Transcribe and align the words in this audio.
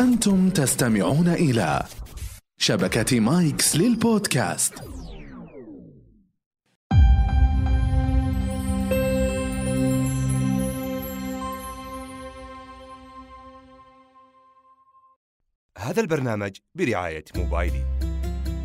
أنتم 0.00 0.50
تستمعون 0.50 1.28
إلى 1.28 1.82
شبكة 2.58 3.20
مايكس 3.20 3.76
للبودكاست. 3.76 4.74
هذا 15.78 16.00
البرنامج 16.00 16.56
برعاية 16.74 17.24
موبايلي. 17.36 17.84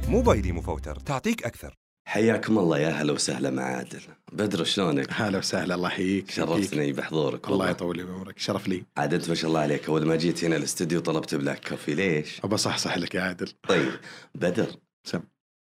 موبايلي 0.07 0.51
مفوتر 0.51 0.95
تعطيك 0.95 1.43
أكثر. 1.45 1.80
حياكم 2.11 2.59
الله 2.59 2.79
يا 2.79 2.89
هلا 2.89 3.13
وسهلا 3.13 3.49
مع 3.49 3.63
عادل 3.63 4.01
بدر 4.31 4.63
شلونك؟ 4.63 5.07
هلا 5.11 5.37
وسهلا 5.37 5.75
الله 5.75 5.87
يحييك 5.87 6.31
شرفتني 6.31 6.93
بحضورك 6.93 7.47
الله. 7.47 7.69
يطول 7.69 7.97
لي 7.97 8.03
بعمرك 8.03 8.39
شرف 8.39 8.67
لي. 8.67 8.83
عاد 8.97 9.13
انت 9.13 9.29
ما 9.29 9.35
شاء 9.35 9.47
الله 9.49 9.59
عليك 9.59 9.89
أول 9.89 10.05
ما 10.05 10.15
جيت 10.15 10.43
هنا 10.43 10.55
الاستوديو 10.55 10.99
طلبت 10.99 11.35
black 11.35 11.67
coffee 11.69 11.95
ليش؟ 11.95 12.41
أبي 12.43 12.57
أصحصح 12.57 12.97
لك 12.97 13.15
يا 13.15 13.21
عادل. 13.21 13.47
طيب 13.67 13.91
بدر. 14.35 14.67
سم. 15.07 15.21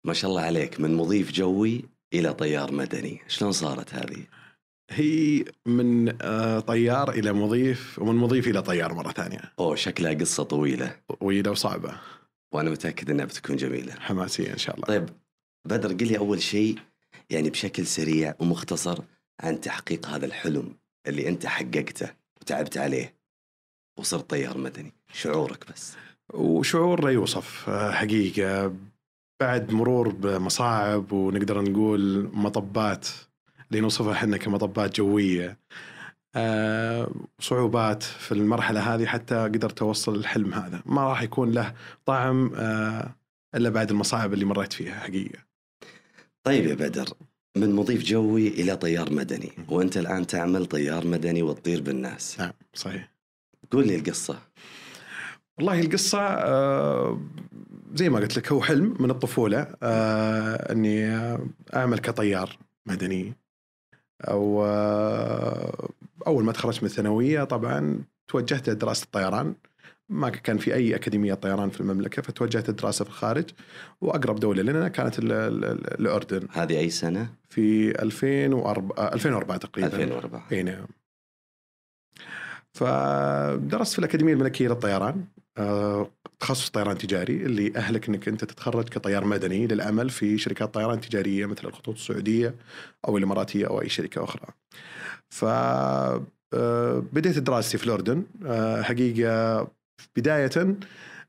ما 0.07 0.13
شاء 0.13 0.31
الله 0.31 0.41
عليك 0.41 0.80
من 0.80 0.95
مضيف 0.95 1.31
جوي 1.31 1.85
إلى 2.13 2.33
طيار 2.33 2.71
مدني 2.71 3.21
شلون 3.27 3.52
صارت 3.52 3.94
هذه؟ 3.94 4.23
هي 4.91 5.45
من 5.66 6.16
آه، 6.21 6.59
طيار 6.59 7.11
إلى 7.11 7.33
مضيف 7.33 7.99
ومن 7.99 8.16
مضيف 8.16 8.47
إلى 8.47 8.61
طيار 8.61 8.94
مرة 8.94 9.11
ثانية. 9.11 9.41
أوه 9.59 9.75
شكلها 9.75 10.13
قصة 10.13 10.44
طويلة. 10.44 10.95
طويلة 11.19 11.52
وصعبة. 11.52 11.94
وأنا 12.53 12.69
متأكد 12.69 13.09
إنها 13.09 13.25
بتكون 13.25 13.55
جميلة. 13.55 13.94
حماسية 13.99 14.53
إن 14.53 14.58
شاء 14.58 14.75
الله. 14.75 14.88
طيب 14.88 15.09
بدر 15.65 15.93
قل 15.93 16.07
لي 16.07 16.17
أول 16.17 16.41
شيء 16.41 16.79
يعني 17.29 17.49
بشكل 17.49 17.85
سريع 17.85 18.35
ومختصر 18.39 18.99
عن 19.39 19.61
تحقيق 19.61 20.07
هذا 20.07 20.25
الحلم 20.25 20.75
اللي 21.07 21.29
أنت 21.29 21.45
حققته 21.45 22.13
وتعبت 22.41 22.77
عليه 22.77 23.15
وصرت 23.99 24.29
طيار 24.29 24.57
مدني. 24.57 24.93
شعورك 25.13 25.71
بس. 25.71 25.95
وشعور 26.33 27.03
لا 27.03 27.11
يوصف 27.11 27.69
آه، 27.69 27.91
حقيقة. 27.91 28.75
بعد 29.41 29.71
مرور 29.71 30.09
بمصاعب 30.09 31.11
ونقدر 31.11 31.61
نقول 31.61 32.29
مطبات 32.33 33.07
اللي 33.71 33.81
نوصفها 33.81 34.13
إحنا 34.13 34.38
كمطبات 34.38 34.97
جوية 34.97 35.57
آه، 36.35 37.11
صعوبات 37.39 38.03
في 38.03 38.31
المرحلة 38.31 38.95
هذه 38.95 39.05
حتى 39.05 39.35
قدرت 39.35 39.81
أوصل 39.81 40.16
الحلم 40.16 40.53
هذا. 40.53 40.81
ما 40.85 41.03
راح 41.03 41.21
يكون 41.21 41.51
له 41.51 41.73
طعم 42.05 42.51
آه، 42.55 43.16
إلا 43.55 43.69
بعد 43.69 43.89
المصاعب 43.89 44.33
اللي 44.33 44.45
مريت 44.45 44.73
فيها 44.73 44.99
حقيقة. 44.99 45.48
طيب 46.43 46.65
يا 46.65 46.75
بدر 46.75 47.09
من 47.57 47.75
مضيف 47.75 48.03
جوي 48.03 48.47
إلى 48.47 48.75
طيار 48.75 49.13
مدني 49.13 49.51
وأنت 49.69 49.97
الآن 49.97 50.27
تعمل 50.27 50.65
طيار 50.65 51.07
مدني 51.07 51.43
وتطير 51.43 51.81
بالناس. 51.81 52.39
نعم 52.39 52.51
صحيح. 52.73 53.11
قول 53.71 53.87
لي 53.87 53.95
القصة. 53.95 54.39
والله 55.57 55.79
القصة 55.79 56.19
آه، 56.19 57.21
زي 57.95 58.09
ما 58.09 58.19
قلت 58.19 58.37
لك 58.37 58.51
هو 58.51 58.61
حلم 58.61 58.95
من 58.99 59.11
الطفولة 59.11 59.75
آه، 59.83 60.71
إني 60.71 61.05
آه، 61.05 61.47
أعمل 61.75 61.99
كطيار 61.99 62.57
مدني. 62.85 63.33
أو 64.21 64.65
آه، 64.65 65.89
أول 66.27 66.43
ما 66.43 66.51
تخرجت 66.51 66.83
من 66.83 66.89
الثانوية 66.89 67.43
طبعا 67.43 68.03
توجهت 68.27 68.69
لدراسة 68.69 69.03
الطيران. 69.03 69.55
ما 70.09 70.29
كان 70.29 70.57
في 70.57 70.73
أي 70.73 70.95
أكاديمية 70.95 71.33
طيران 71.33 71.69
في 71.69 71.81
المملكة 71.81 72.21
فتوجهت 72.21 72.69
للدراسة 72.69 73.05
في 73.05 73.09
الخارج 73.11 73.45
وأقرب 74.02 74.39
دولة 74.39 74.63
لنا 74.63 74.88
كانت 74.88 75.19
ال- 75.19 75.31
ال- 75.31 75.66
ال- 75.66 75.99
الأردن. 75.99 76.47
هذه 76.51 76.77
أي 76.79 76.89
سنة؟ 76.89 77.29
في 77.49 77.89
2004 78.01 78.97
آه، 78.97 79.13
2004 79.13 79.57
تقريبا. 79.57 79.88
2004 79.88 80.47
إي 80.51 80.63
نعم. 80.63 80.85
فدرست 82.73 83.93
في 83.93 83.99
الأكاديمية 83.99 84.33
الملكية 84.33 84.67
للطيران 84.67 85.25
آه، 85.57 86.11
تخصص 86.39 86.69
طيران 86.69 86.97
تجاري 86.97 87.35
اللي 87.45 87.73
أهلك 87.75 88.09
أنك 88.09 88.27
أنت 88.27 88.44
تتخرج 88.45 88.89
كطيار 88.89 89.25
مدني 89.25 89.67
للعمل 89.67 90.09
في 90.09 90.38
شركات 90.38 90.73
طيران 90.73 91.01
تجارية 91.01 91.45
مثل 91.45 91.67
الخطوط 91.67 91.95
السعودية 91.95 92.55
أو 93.07 93.17
الإماراتية 93.17 93.67
أو 93.67 93.81
أي 93.81 93.89
شركة 93.89 94.23
أخرى. 94.23 94.45
ف 95.29 95.45
آه، 96.53 97.03
بديت 97.13 97.38
دراستي 97.39 97.78
في 97.78 97.84
الأردن 97.85 98.23
آه، 98.45 98.81
بداية 100.15 100.75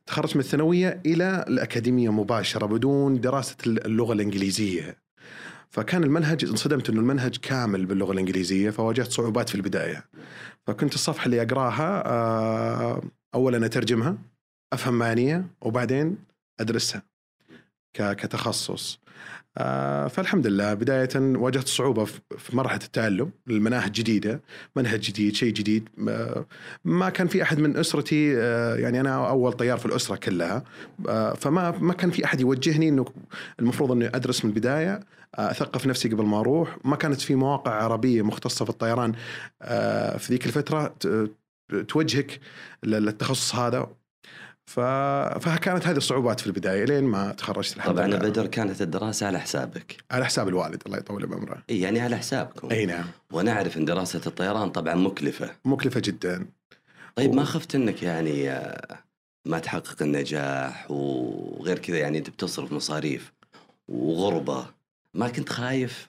تخرجت 0.06 0.36
من 0.36 0.42
الثانوية 0.42 1.00
إلى 1.06 1.44
الأكاديمية 1.48 2.12
مباشرة 2.12 2.66
بدون 2.66 3.20
دراسة 3.20 3.56
اللغة 3.66 4.12
الإنجليزية. 4.12 4.96
فكان 5.68 6.04
المنهج 6.04 6.44
انصدمت 6.44 6.90
إنه 6.90 7.00
المنهج 7.00 7.36
كامل 7.36 7.86
باللغة 7.86 8.12
الإنجليزية 8.12 8.70
فواجهت 8.70 9.10
صعوبات 9.10 9.48
في 9.48 9.54
البداية. 9.54 10.04
فكنت 10.66 10.94
الصفحة 10.94 11.26
اللي 11.26 11.42
أقراها 11.42 12.06
آه، 12.06 13.02
اولا 13.34 13.66
أترجمها 13.66 14.16
أفهم 14.72 14.94
معانيها 14.94 15.44
وبعدين 15.60 16.16
أدرسها 16.60 17.02
كتخصص. 17.94 19.00
فالحمد 20.08 20.46
لله. 20.46 20.74
بداية 20.74 21.08
واجهت 21.16 21.68
صعوبة 21.68 22.04
في 22.38 22.56
مرحلة 22.56 22.80
التعلم 22.84 23.30
المناهج 23.50 23.92
جديدة 23.92 24.40
منهج 24.76 25.00
جديد 25.00 25.34
شيء 25.34 25.52
جديد. 25.52 25.88
آه، 26.08 26.46
ما 26.84 27.10
كان 27.10 27.26
في 27.26 27.42
أحد 27.42 27.58
من 27.58 27.76
أسرتي 27.76 28.38
آه، 28.38 28.76
يعني 28.76 29.00
أنا 29.00 29.28
أول 29.28 29.52
طيار 29.52 29.78
في 29.78 29.86
الأسرة 29.86 30.16
كلها. 30.16 30.64
آه، 31.08 31.34
فما 31.34 31.70
ما 31.70 31.92
كان 31.94 32.10
في 32.10 32.24
أحد 32.24 32.40
يوجهني 32.40 32.88
أنه 32.88 33.04
المفروض 33.60 33.92
أني 33.92 34.06
أدرس 34.06 34.44
من 34.44 34.50
البداية 34.50 35.00
آه، 35.38 35.50
أثقف 35.50 35.86
نفسي 35.86 36.08
قبل 36.08 36.24
ما 36.24 36.40
أروح. 36.40 36.78
ما 36.84 36.96
كانت 36.96 37.20
في 37.20 37.34
مواقع 37.34 37.70
عربية 37.82 38.22
مختصة 38.22 38.64
في 38.64 38.70
الطيران 38.70 39.12
آه، 39.62 40.16
في 40.16 40.32
ذيك 40.32 40.46
الفترة 40.46 40.94
توجهك 41.88 42.40
للتخصص 42.84 43.54
هذا. 43.54 43.88
ف... 44.70 44.80
فكانت 45.48 45.86
هذه 45.86 45.96
الصعوبات 45.96 46.40
في 46.40 46.46
البداية 46.46 46.84
لين 46.84 47.04
ما 47.04 47.32
تخرجت 47.32 47.76
الحمد 47.76 47.94
طبعا 47.94 48.06
لله. 48.06 48.18
بدر 48.18 48.46
كانت 48.46 48.82
الدراسة 48.82 49.26
على 49.26 49.40
حسابك. 49.40 49.96
على 50.10 50.24
حساب 50.24 50.48
الوالد 50.48 50.82
الله 50.86 50.98
يطول 50.98 51.26
بعمره. 51.26 51.62
إي 51.70 51.80
يعني 51.80 52.00
على 52.00 52.16
حسابكم. 52.16 52.70
إي 52.70 52.86
نعم. 52.86 53.04
وأنا 53.32 53.52
اعرف 53.52 53.76
إن 53.76 53.84
دراسة 53.84 54.20
الطيران 54.26 54.70
طبعا 54.70 54.94
مكلفة. 54.94 55.50
مكلفة 55.64 56.00
جدا. 56.04 56.46
طيب 57.16 57.34
ما 57.34 57.42
و- 57.42 57.44
خفت 57.44 57.74
إنك 57.74 58.02
يعني 58.02 58.50
آه، 58.50 58.98
ما 59.46 59.58
تحقق 59.58 60.02
النجاح 60.02 60.90
وغير 60.90 61.78
كذا 61.78 61.98
يعني 61.98 62.18
أنت 62.18 62.30
بتصرف 62.30 62.72
مصاريف 62.72 63.32
وغربة. 63.88 64.66
ما 65.14 65.28
كنت 65.28 65.48
خايف؟ 65.48 66.08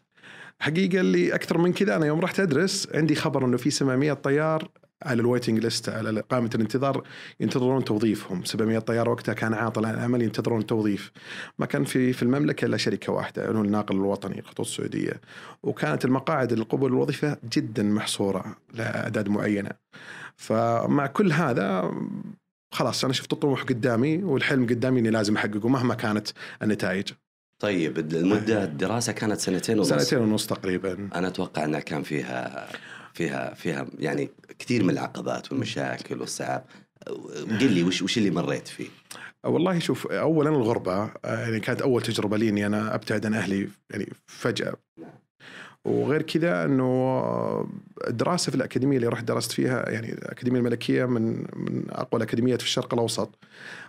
حقيقة 0.59 0.99
اللي 1.01 1.35
أكثر 1.35 1.57
من 1.57 1.73
كذا 1.73 1.95
أنا 1.95 2.05
يوم 2.05 2.19
رحت 2.19 2.39
أدرس 2.39 2.87
عندي 2.93 3.15
خبر 3.15 3.45
إنه 3.45 3.57
في 3.57 3.69
700 3.69 4.13
طيار 4.13 4.69
على 5.03 5.21
الويتنج 5.21 5.59
ليست 5.59 5.89
على 5.89 6.23
قائمة 6.29 6.49
الانتظار 6.55 7.03
ينتظرون 7.39 7.83
توظيفهم. 7.83 8.43
700 8.43 8.79
طيار 8.79 9.09
وقتها 9.09 9.33
كان 9.33 9.53
عاطل 9.53 9.85
عن 9.85 9.93
العمل 9.93 10.21
ينتظرون 10.21 10.65
توظيف. 10.65 11.11
ما 11.59 11.65
كان 11.65 11.83
في 11.83 12.13
في 12.13 12.23
المملكة 12.23 12.65
إلا 12.65 12.77
شركة 12.77 13.13
واحدة 13.13 13.45
اللي 13.45 13.59
هو 13.59 13.63
الناقل 13.63 13.95
الوطني 13.95 14.39
الخطوط 14.39 14.65
السعودية. 14.65 15.21
وكانت 15.63 16.05
المقاعد 16.05 16.53
للقبول 16.53 16.91
الوظيفة 16.91 17.37
جدا 17.53 17.83
محصورة 17.83 18.57
لأعداد 18.73 19.29
معينة. 19.29 19.71
فمع 20.35 21.07
كل 21.07 21.31
هذا 21.31 21.91
خلاص 22.73 23.03
أنا 23.03 23.13
شفت 23.13 23.33
الطموح 23.33 23.63
قدامي 23.63 24.23
والحلم 24.23 24.65
قدامي 24.65 24.99
إني 24.99 25.09
لازم 25.09 25.35
أحققه 25.35 25.69
مهما 25.69 25.95
كانت 25.95 26.27
النتائج. 26.61 27.07
طيب 27.59 27.97
المدة 27.97 28.63
الدراسة 28.63 29.13
كانت 29.13 29.39
سنتين 29.39 29.79
ونص. 29.79 29.89
سنتين 29.89 30.19
ونص 30.19 30.47
تقريبا. 30.47 31.09
أنا 31.15 31.27
أتوقع 31.27 31.65
أنها 31.65 31.79
كان 31.79 32.03
فيها 32.03 32.67
فيها 33.13 33.53
فيها 33.53 33.87
يعني 33.99 34.29
كثير 34.59 34.83
من 34.83 34.89
العقبات 34.89 35.51
والمشاكل 35.51 36.19
والصعاب 36.19 36.65
قل 37.59 37.71
لي 37.71 37.83
وش 37.83 38.01
وش 38.01 38.17
اللي 38.17 38.31
مريت 38.31 38.67
فيه؟ 38.67 38.87
والله 39.43 39.79
شوف 39.79 40.07
اولا 40.07 40.49
الغربة 40.49 41.03
آه، 41.25 41.39
يعني 41.39 41.59
كانت 41.59 41.81
أول 41.81 42.01
تجربة 42.01 42.37
لي 42.37 42.49
إني 42.49 42.65
أنا 42.65 42.95
أبتعد 42.95 43.25
عن 43.25 43.33
أهلي 43.33 43.69
يعني 43.91 44.13
فجأة 44.27 44.73
وغير 45.85 46.21
كذا 46.21 46.65
إنه 46.65 47.69
الدراسه 48.07 48.49
في 48.49 48.55
الأكاديمية 48.55 48.97
اللي 48.97 49.07
رحت 49.07 49.23
درست 49.23 49.51
فيها 49.51 49.89
يعني 49.89 50.13
الاكاديميه 50.13 50.59
الملكية 50.59 51.05
من 51.05 51.37
من 51.37 51.83
أقوى 51.89 52.21
الأكاديميات 52.21 52.61
في 52.61 52.67
الشرق 52.67 52.93
الأوسط. 52.93 53.35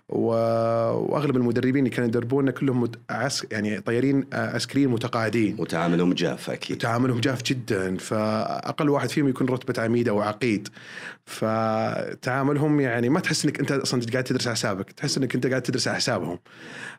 وأغلب 0.09 1.37
المدربين 1.37 1.79
اللي 1.79 1.91
كانوا 1.91 2.09
يدربونا 2.09 2.51
كلهم 2.51 2.81
مت... 2.81 2.99
عس... 3.11 3.47
يعني 3.51 3.81
طيارين 3.81 4.25
آه، 4.33 4.55
عسكريين 4.55 4.89
متقاعدين. 4.89 5.57
وتعاملهم 5.59 6.13
جاف 6.13 6.51
أكيد. 6.51 6.79
تعاملهم 6.79 7.21
جاف 7.21 7.43
جدا. 7.43 7.97
فأقل 7.97 8.89
واحد 8.89 9.09
فيهم 9.11 9.29
يكون 9.29 9.49
رتبة 9.49 9.83
عميد 9.83 10.09
أو 10.09 10.21
عقيد. 10.21 10.69
فتعاملهم 11.27 12.81
يعني 12.81 13.09
ما 13.09 13.21
تحس 13.21 13.45
إنك 13.45 13.61
أنت 13.61 13.73
أصلا 13.73 14.03
قاعد 14.13 14.25
تدرس 14.25 14.47
على 14.47 14.57
حسابك. 14.57 14.93
تحس 14.93 15.19
إنك 15.19 15.35
أنت 15.35 15.47
قاعد 15.47 15.63
تدرس 15.63 15.89
على 15.89 15.97
حسابهم. 15.97 16.39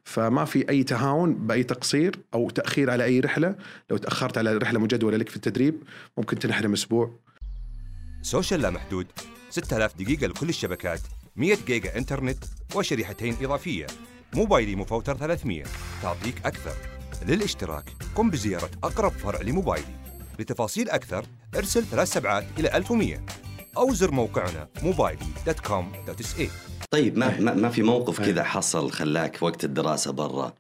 فما 0.04 0.46
في 0.46 0.70
أي 0.70 0.84
تهاون 0.84 1.34
بأي 1.34 1.64
تقصير 1.64 2.16
أو 2.34 2.50
تأخير 2.50 2.90
على 2.92 3.04
أي 3.04 3.20
رحلة. 3.20 3.56
لو 3.90 3.98
تأخرت 3.98 4.38
على 4.38 4.54
رحلة 4.58 4.80
مجدولة 4.80 5.18
لك 5.18 5.30
في 5.30 5.36
التدريب 5.36 5.84
ممكن 6.18 6.40
تنحرم 6.40 6.74
أسبوع. 6.74 7.20
social 8.22 8.62
لا 8.62 8.70
محدود. 8.70 9.08
6000 9.50 9.98
دقيقة 9.98 10.28
لكل 10.28 10.50
الشبكات. 10.50 11.00
100 11.36 11.58
جيجا 11.68 11.98
إنترنت 11.98 12.44
وشريحتين 12.76 13.36
إضافية. 13.42 13.88
موبايلي 14.34 14.76
مفوتر 14.76 15.18
300 15.18 15.64
تعطيك 16.02 16.46
أكثر. 16.46 16.74
للاشتراك 17.28 17.90
قم 18.16 18.30
بزيارة 18.30 18.70
أقرب 18.84 19.12
فرع 19.12 19.42
لموبايلي. 19.42 19.96
لتفاصيل 20.40 20.90
أكثر 20.90 21.26
ارسل 21.56 21.84
ثلاث 21.84 22.14
سبعات 22.14 22.46
إلى 22.60 22.78
1100 22.78 23.26
أو 23.78 23.94
زر 23.94 24.12
موقعنا 24.12 24.68
موبايلي.com.sa 24.84 26.42
طيب 26.92 27.18
ما. 27.18 27.40
ما, 27.40 27.54
ما 27.54 27.70
في 27.70 27.82
موقف. 27.84 28.22
كذا 28.22 28.44
حصل 28.44 28.92
خلاك 28.92 29.38
وقت 29.42 29.64
الدراسة 29.64 30.12
برا؟ 30.12 30.54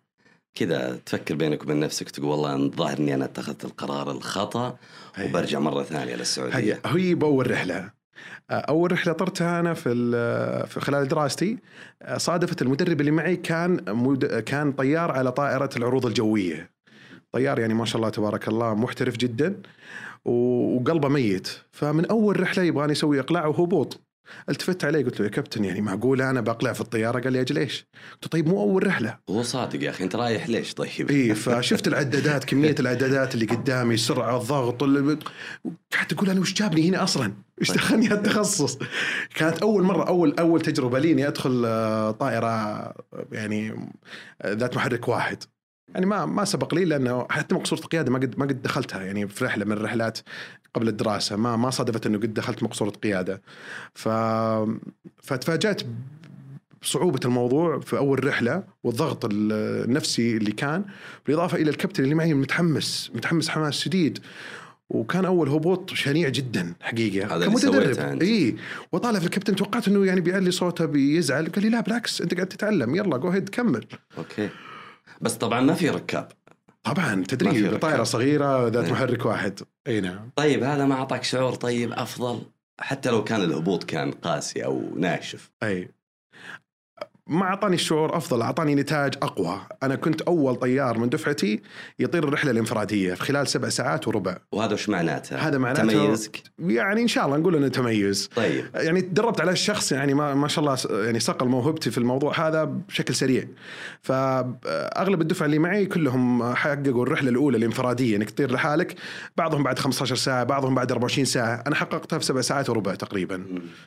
كذا 0.55 0.95
تفكر 1.05 1.35
بينك 1.35 1.63
وبين 1.63 1.79
نفسك 1.79 2.09
تقول 2.09 2.25
والله 2.25 2.55
الظاهر 2.55 2.97
إني 2.97 3.13
أنا 3.13 3.25
اتخذت 3.25 3.65
القرار 3.65 4.11
الخطأ. 4.11 4.77
وبرجع 5.21 5.59
مرة 5.59 5.83
ثانية 5.83 6.13
هي 6.13 6.15
للسعودية. 6.15 6.81
هي 6.85 7.15
باول 7.15 7.51
رحله 7.51 8.02
أول 8.51 8.91
رحلة 8.91 9.13
طرتها 9.13 9.59
أنا 9.59 9.73
في 9.73 9.89
ال- 9.89 10.67
في 10.67 10.79
خلال 10.79 11.07
دراستي 11.07 11.57
صادفت 12.17 12.61
المدرب 12.61 12.99
اللي 13.01 13.11
معي 13.11 13.35
كان. 13.35 13.77
كان 14.45 14.71
طيار 14.71 15.11
على 15.11 15.31
طائرة 15.31 15.69
العروض 15.77 16.05
الجوية 16.05 16.69
طيار 17.31 17.59
يعني 17.59 17.73
ما 17.73 17.85
شاء 17.85 17.97
الله 17.97 18.09
تبارك 18.09 18.47
الله 18.47 18.73
محترف 18.75 19.17
جدا 19.17 19.55
وقلبه 20.25 21.09
ميت 21.09 21.47
فمن 21.71 22.05
أول 22.05 22.39
رحلة 22.39 22.63
يبغاني 22.63 22.91
أسوي 22.91 23.19
إقلاع 23.19 23.45
وهبوط 23.45 24.01
التفت 24.49 24.85
عليه 24.85 25.05
قلت 25.05 25.19
له 25.19 25.25
يا 25.25 25.31
كابتن 25.31 25.65
يعني 25.65 25.81
معقوله 25.81 26.29
أنا 26.29 26.41
بقلع 26.41 26.73
في 26.73 26.81
الطيارة 26.81 27.19
قال 27.19 27.33
لي 27.33 27.41
أجل 27.41 27.57
إيش؟ 27.57 27.87
قلت 28.13 28.23
له 28.23 28.29
طيب 28.29 28.47
مو 28.47 28.61
أول 28.61 28.87
رحلة 28.87 29.17
هو 29.29 29.43
صادق 29.43 29.83
يا 29.83 29.89
أخي 29.89 30.03
أنت 30.03 30.15
رايح 30.15 30.49
ليش 30.49 30.73
طيب؟ 30.73 31.11
اي 31.11 31.35
فشفت 31.35 31.87
العدادات 31.87 32.43
كمية 32.43 32.75
العدادات 32.79 33.35
اللي 33.35 33.45
قدامي 33.45 33.93
السرعه 33.93 34.37
الضغط 34.37 34.83
قعدت 35.93 36.13
أقول 36.13 36.29
أنا 36.29 36.39
وش 36.39 36.53
جابني 36.53 36.89
هنا 36.89 37.03
أصلا؟ 37.03 37.33
إيش 37.61 37.71
دخلني 37.71 38.07
هالتخصص؟ 38.07 38.77
كانت 39.35 39.57
أول 39.57 39.83
مرة 39.83 40.07
أول 40.07 40.35
أول 40.39 40.61
تجربة 40.61 40.99
لي 40.99 41.11
إني 41.11 41.27
أدخل 41.27 41.63
آه، 41.65 42.11
طائرة 42.11 42.93
يعني 43.31 43.89
آه، 44.41 44.53
ذات 44.53 44.75
محرك 44.75 45.07
واحد 45.07 45.43
يعني 45.93 46.05
ما 46.05 46.25
ما 46.25 46.45
سبق 46.45 46.75
لي 46.75 46.85
لأنه 46.85 47.27
حتى 47.29 47.55
مقصوره 47.55 47.79
القيادة 47.79 48.11
ما 48.11 48.19
قد 48.19 48.39
ما 48.39 48.45
قد 48.45 48.61
دخلتها 48.61 49.01
يعني 49.01 49.27
في 49.27 49.45
رحلة 49.45 49.65
من 49.65 49.71
الرحلات 49.71 50.19
قبل 50.73 50.87
الدراسة 50.87 51.35
ما 51.35 51.55
ما 51.55 51.69
صادفت 51.69 52.05
إنه 52.05 52.17
قد 52.17 52.33
دخلت 52.33 52.63
مقصورة 52.63 52.89
قيادة. 52.89 53.41
ف 53.93 54.09
فتفاجأت 55.21 55.81
بصعوبة 56.81 57.19
الموضوع 57.25 57.79
في 57.79 57.97
أول 57.97 58.25
رحلة 58.25 58.63
والضغط 58.83 59.29
النفسي 59.31 60.37
اللي 60.37 60.51
كان 60.51 60.85
بالإضافة 61.25 61.57
إلى 61.57 61.69
الكابتن 61.69 62.03
اللي 62.03 62.15
معي 62.15 62.33
متحمس 62.33 63.11
متحمس 63.15 63.49
حماس 63.49 63.73
شديد. 63.73 64.19
وكان 64.89 65.25
أول 65.25 65.49
هبوط 65.49 65.93
شنيع 65.93 66.29
جدا 66.29 66.73
حقيقة. 66.81 67.35
هذا 67.35 67.45
أنت. 68.11 68.21
إي. 68.21 68.55
وطالع 68.91 69.19
في 69.19 69.25
الكابتن 69.25 69.55
توقعت 69.55 69.87
أنه 69.87 70.05
يعني 70.05 70.21
بيعلي 70.21 70.51
صوته 70.51 70.85
بيزعل. 70.85 71.49
قال 71.49 71.63
لي 71.63 71.69
لا 71.69 71.81
بالعكس 71.81 72.21
أنت 72.21 72.33
قاعد 72.33 72.47
تتعلم. 72.47 72.95
يلا 72.95 73.17
go 73.17 73.29
ahead 73.29 73.49
كمل. 73.49 73.85
OK. 74.17 74.49
بس 75.21 75.33
طبعا 75.33 75.61
ما 75.61 75.73
في 75.73 75.89
ركاب. 75.89 76.27
طبعا 76.83 77.23
تدريب 77.27 77.65
ركاب. 77.65 77.79
طائرة 77.79 78.03
صغيرة 78.03 78.67
ذات 78.67 78.85
إيه. 78.85 78.91
محرك 78.91 79.25
واحد 79.25 79.59
أي 79.87 80.01
نعم. 80.01 80.29
طيب 80.35 80.63
هذا 80.63 80.85
ما 80.85 80.95
أعطاك 80.95 81.23
شعور 81.23 81.55
طيب 81.55 81.91
أفضل؟ 81.91 82.41
حتى 82.79 83.09
لو 83.09 83.23
كان 83.23 83.41
الهبوط 83.41 83.83
كان 83.83 84.11
قاسي 84.11 84.65
أو 84.65 84.81
ناشف. 84.95 85.51
أي. 85.63 85.89
ما 87.27 87.43
اعطاني 87.43 87.75
الشعور 87.75 88.17
أفضل 88.17 88.41
اعطاني 88.41 88.75
نتاج 88.75 89.13
أقوى. 89.21 89.61
أنا 89.83 89.95
كنت 89.95 90.21
أول 90.21 90.55
طيار 90.55 90.97
من 90.97 91.09
دفعتي 91.09 91.61
يطير 91.99 92.23
الرحلة 92.23 92.51
الإنفرادية 92.51 93.13
في 93.13 93.21
خلال 93.21 93.47
سبع 93.47 93.69
ساعات 93.69 94.07
وربع. 94.07 94.37
وهذا 94.51 94.73
وش 94.73 94.89
معناته؟ 94.89 95.35
هذا 95.35 95.57
معناته 95.57 95.83
تميزك؟ 95.83 96.43
يعني 96.59 97.01
إن 97.01 97.07
شاء 97.07 97.25
الله 97.25 97.37
نقول 97.37 97.55
إنه 97.55 97.67
تميز. 97.67 98.29
طيب. 98.35 98.65
يعني 98.75 99.01
تدربت 99.01 99.41
على 99.41 99.51
الشخص 99.51 99.91
يعني 99.91 100.13
ما, 100.13 100.33
ما 100.33 100.47
شاء 100.47 100.65
الله 100.65 101.03
يعني 101.05 101.19
صقل 101.19 101.47
موهبتي 101.47 101.91
في 101.91 101.97
الموضوع 101.97 102.47
هذا 102.47 102.63
بشكل 102.63 103.15
سريع. 103.15 103.47
فاغلب 104.01 105.21
الدفعه 105.21 105.45
اللي 105.45 105.59
معي 105.59 105.85
كلهم 105.85 106.53
حققوا 106.53 107.03
الرحلة 107.03 107.29
الأولى 107.29 107.57
الإنفرادية 107.57 108.15
إنك 108.15 108.29
تطير 108.29 108.51
لحالك. 108.51 108.95
بعضهم 109.37 109.63
بعد 109.63 109.79
15 109.79 110.15
ساعة 110.15 110.43
بعضهم 110.43 110.75
بعد 110.75 110.91
24 110.91 111.25
ساعة. 111.25 111.63
أنا 111.67 111.75
حققتها 111.75 112.19
في 112.19 112.25
سبع 112.25 112.41
ساعات 112.41 112.69
وربع 112.69 112.95
تقريبا. 112.95 113.45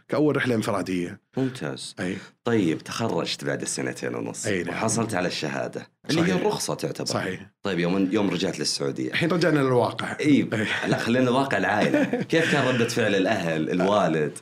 كأول 0.09 0.37
رحلة 0.37 0.55
إنفرادية. 0.55 1.21
ممتاز. 1.37 1.95
أي. 2.01 2.17
طيب 2.47 2.79
تخرجت 2.79 3.45
بعد 3.45 3.63
السنتين 3.63 4.15
ونص 4.15 4.47
أي 4.47 4.63
نعم. 4.63 4.75
وحصلت 4.75 5.15
على 5.15 5.29
الشهادة 5.29 5.87
اللي 6.11 6.21
هي 6.21 6.27
صحيح. 6.27 6.37
الرخصة 6.37 6.75
تعتبر. 6.75 7.07
صحيح. 7.07 7.51
طيب 7.63 7.79
يوم 7.79 8.09
يوم 8.13 8.31
رجعت 8.31 8.59
للسعودية. 8.59 9.11
الحين 9.11 9.31
رجعنا 9.31 9.59
للواقع. 9.59 10.17
إي. 10.21 10.43
لا 10.89 10.99
خلينا 10.99 11.31
واقع 11.31 11.59
العائلة. 11.59 12.05
كيف 12.05 12.53
كان 12.53 12.67
ردة 12.69 12.89
فعل 12.89 13.15
الأهل 13.15 13.71
الوالد؟ 13.71 14.39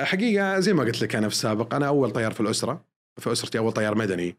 حقيقة 0.00 0.60
زي 0.60 0.72
ما 0.72 0.82
قلت 0.82 1.02
لك 1.02 1.16
أنا 1.16 1.28
في 1.28 1.34
السابق 1.34 1.74
أنا 1.74 1.86
أول 1.88 2.10
طيار 2.10 2.32
في 2.32 2.40
الأسرة 2.40 2.84
في 3.18 3.32
أسرتي 3.32 3.58
أول 3.58 3.72
طيار 3.72 3.94
مدني. 3.94 4.36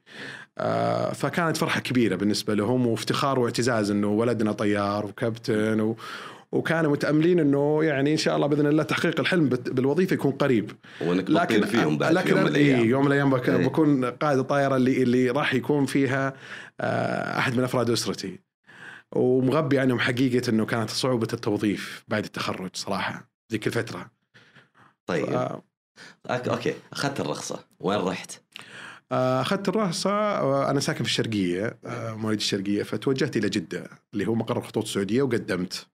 آه، 0.57 1.13
فكانت 1.13 1.57
فرحة 1.57 1.79
كبيرة 1.79 2.15
بالنسبة 2.15 2.53
لهم 2.53 2.88
وافتخار 2.88 3.39
واعتزاز 3.39 3.91
أنه 3.91 4.07
ولدنا 4.07 4.51
طيار 4.51 5.06
وكابتن 5.06 5.81
و 5.81 5.95
وكانوا 6.52 6.92
متأملين 6.92 7.40
أنه 7.40 7.84
يعني 7.84 8.12
إن 8.12 8.18
شاء 8.18 8.36
الله 8.36 8.48
بإذن 8.48 8.68
الله 8.68 8.84
تحقيق 8.84 9.20
الحلم 9.20 9.50
بالوظيفة 9.50 10.14
يكون 10.14 10.32
قريب. 10.32 10.72
وانك 11.02 11.30
لكن 11.30 11.66
فيهم 11.66 11.98
بعد 11.98 12.14
لكن 12.14 12.30
يوم 12.38 12.38
أنا- 12.48 12.56
إيه 12.56 12.76
الأيام. 12.76 12.90
يوم 13.20 13.30
بك- 13.30 13.50
إيه. 13.50 13.68
بكون 13.68 14.06
قائد 14.06 14.40
الطائرة 14.40 14.76
اللي 14.76 15.04
اللي 15.04 15.30
راح 15.30 15.54
يكون 15.54 15.86
فيها 15.86 16.34
آه، 16.82 17.40
أحد 17.40 17.56
من 17.58 17.64
أفراد 17.64 17.90
أسرتي. 17.90 18.40
ومغبي 19.16 19.80
عنهم 19.80 20.00
حقيقة 20.00 20.50
أنه 20.50 20.66
كانت 20.66 20.90
صعوبة 20.90 21.28
التوظيف 21.34 22.04
بعد 22.08 22.24
التخرج 22.24 22.70
صراحة 22.74 23.30
ذيك 23.52 23.68
الفترة. 23.68 24.12
طيب. 25.06 25.26
آه، 25.26 25.64
أك- 26.28 26.50
أوكي 26.50 26.74
أخذت 26.94 27.20
الرخصة. 27.20 27.60
وين 27.80 28.00
رحت؟ 28.00 28.32
آه، 29.12 29.42
أخذت 29.42 29.70
الرخصة 29.70 30.10
آه، 30.12 30.70
أنا 30.72 30.80
ساكن 30.80 31.04
في 31.04 31.10
الشرقية 31.10 31.78
آه، 31.86 32.14
مواليد 32.16 32.40
الشرقية 32.40 32.84
فتوجهت 32.84 33.38
إلى 33.38 33.50
جدة 33.50 33.90
اللي 34.14 34.28
هو 34.28 34.36
مقر 34.36 34.58
الخطوط 34.58 34.84
السعودية 34.84 35.22
وقدمت. 35.22 35.88